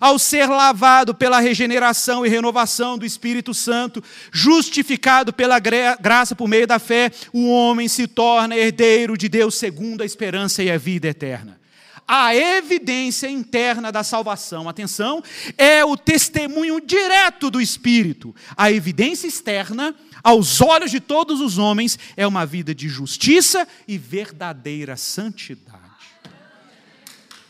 [0.03, 6.67] ao ser lavado pela regeneração e renovação do Espírito Santo, justificado pela graça por meio
[6.67, 11.07] da fé, o homem se torna herdeiro de Deus segundo a esperança e a vida
[11.07, 11.57] eterna.
[12.05, 15.23] A evidência interna da salvação, atenção,
[15.57, 18.35] é o testemunho direto do Espírito.
[18.57, 23.97] A evidência externa, aos olhos de todos os homens, é uma vida de justiça e
[23.97, 25.79] verdadeira santidade.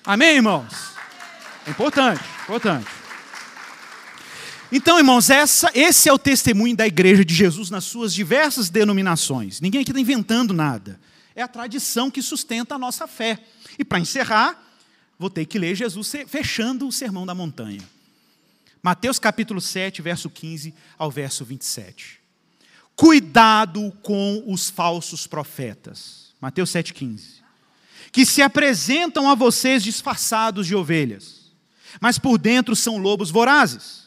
[0.05, 0.92] Amém, irmãos?
[1.68, 2.88] Importante, importante.
[4.76, 9.61] Então, irmãos, essa, esse é o testemunho da igreja de Jesus nas suas diversas denominações.
[9.61, 10.99] Ninguém aqui está inventando nada.
[11.36, 13.39] É a tradição que sustenta a nossa fé.
[13.78, 14.61] E para encerrar,
[15.18, 17.82] vou ter que ler Jesus fechando o sermão da montanha.
[18.82, 22.20] Mateus capítulo 7, verso 15 ao verso 27.
[22.95, 26.34] Cuidado com os falsos profetas.
[26.41, 27.43] Mateus 7,15.
[28.11, 31.42] Que se apresentam a vocês disfarçados de ovelhas
[31.99, 34.03] mas por dentro são lobos vorazes.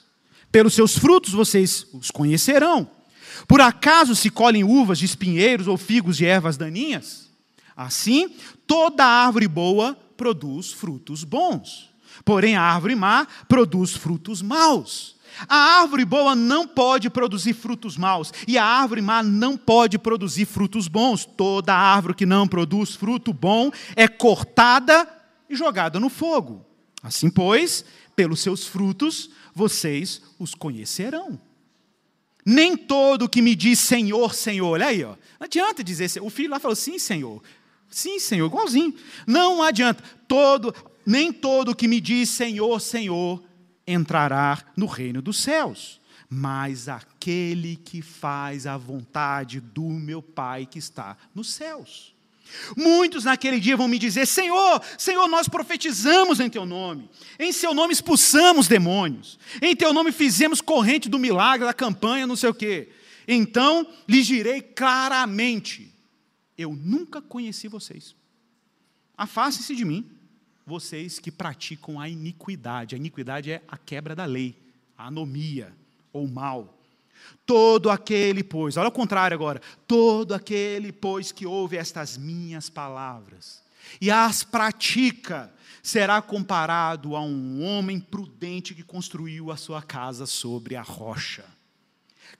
[0.51, 2.91] Pelos seus frutos vocês os conhecerão.
[3.47, 7.31] Por acaso se colhem uvas de espinheiros ou figos de ervas daninhas?
[7.77, 8.31] Assim,
[8.67, 11.91] toda árvore boa produz frutos bons.
[12.25, 15.17] Porém, a árvore má produz frutos maus.
[15.47, 20.47] A árvore boa não pode produzir frutos maus, e a árvore má não pode produzir
[20.47, 21.27] frutos bons.
[21.27, 25.07] Toda árvore que não produz fruto bom é cortada
[25.49, 26.66] e jogada no fogo.
[27.07, 27.85] Assim, pois,
[28.17, 31.41] pelos seus frutos vocês os conhecerão.
[32.45, 36.51] Nem todo que me diz Senhor, Senhor, olha aí, ó, não adianta dizer, o filho
[36.51, 37.43] lá falou sim, Senhor.
[37.89, 38.95] Sim, Senhor, igualzinho.
[39.27, 40.03] Não adianta.
[40.27, 43.43] Todo, nem todo que me diz Senhor, Senhor
[43.87, 50.81] entrará no reino dos céus, mas aquele que faz a vontade do meu Pai que
[50.81, 52.16] está nos céus.
[52.77, 57.75] Muitos naquele dia vão me dizer: Senhor, Senhor, nós profetizamos em Teu nome, em Seu
[57.75, 62.55] nome expulsamos demônios, em Teu nome fizemos corrente do milagre, da campanha, não sei o
[62.55, 62.89] quê.
[63.27, 65.93] Então lhes direi claramente:
[66.57, 68.15] Eu nunca conheci vocês.
[69.17, 70.11] Afastem-se de mim,
[70.67, 72.95] vocês que praticam a iniquidade.
[72.95, 74.55] A iniquidade é a quebra da lei,
[74.97, 75.75] a anomia
[76.13, 76.76] ou mal.
[77.45, 83.65] Todo aquele, pois, olha o contrário agora, todo aquele, pois, que ouve estas minhas palavras
[84.01, 85.53] e as pratica,
[85.83, 91.45] será comparado a um homem prudente que construiu a sua casa sobre a rocha.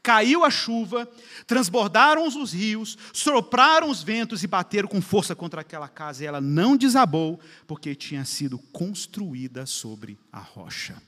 [0.03, 1.09] Caiu a chuva,
[1.47, 6.41] transbordaram os rios, sopraram os ventos e bateram com força contra aquela casa, e ela
[6.41, 11.01] não desabou, porque tinha sido construída sobre a rocha.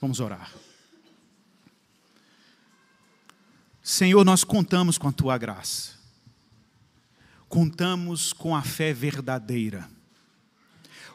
[0.00, 0.50] Vamos orar.
[3.82, 5.94] Senhor, nós contamos com a tua graça,
[7.48, 9.88] contamos com a fé verdadeira,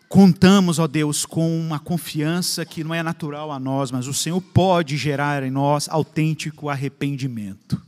[0.10, 4.42] contamos, ó Deus, com uma confiança que não é natural a nós, mas o Senhor
[4.42, 7.82] pode gerar em nós autêntico arrependimento.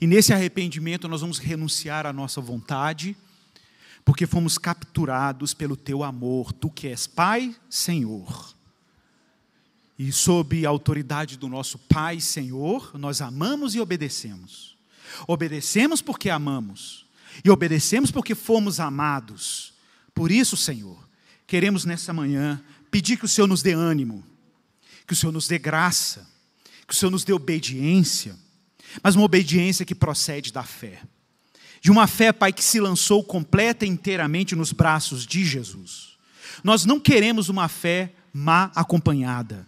[0.00, 3.16] E nesse arrependimento nós vamos renunciar à nossa vontade,
[4.04, 8.55] porque fomos capturados pelo teu amor, tu que és Pai, Senhor.
[9.98, 14.76] E sob a autoridade do nosso Pai Senhor, nós amamos e obedecemos.
[15.26, 17.06] Obedecemos porque amamos.
[17.44, 19.72] E obedecemos porque fomos amados.
[20.14, 20.98] Por isso, Senhor,
[21.46, 24.24] queremos nessa manhã pedir que o Senhor nos dê ânimo,
[25.06, 26.26] que o Senhor nos dê graça,
[26.86, 28.36] que o Senhor nos dê obediência,
[29.02, 31.02] mas uma obediência que procede da fé.
[31.80, 36.16] De uma fé, Pai, que se lançou completa e inteiramente nos braços de Jesus.
[36.64, 39.66] Nós não queremos uma fé má acompanhada.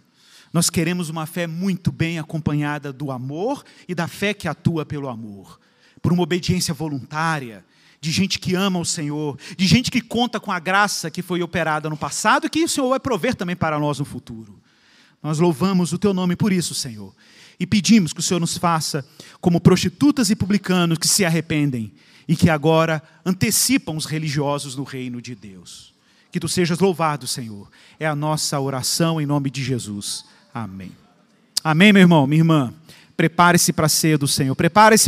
[0.51, 5.07] Nós queremos uma fé muito bem acompanhada do amor e da fé que atua pelo
[5.07, 5.59] amor,
[6.01, 7.63] por uma obediência voluntária,
[8.01, 11.41] de gente que ama o Senhor, de gente que conta com a graça que foi
[11.43, 14.59] operada no passado e que o Senhor vai prover também para nós no futuro.
[15.21, 17.13] Nós louvamos o teu nome por isso, Senhor,
[17.59, 19.05] e pedimos que o Senhor nos faça
[19.41, 21.91] como prostitutas e publicanos que se arrependem
[22.25, 25.93] e que agora antecipam os religiosos no reino de Deus.
[26.31, 27.69] Que tu sejas louvado, Senhor.
[27.99, 30.25] É a nossa oração em nome de Jesus.
[30.53, 30.91] Amém.
[31.63, 32.73] Amém, meu irmão, minha irmã.
[33.15, 34.55] Prepare-se para ser do Senhor.
[34.55, 34.97] Prepare-se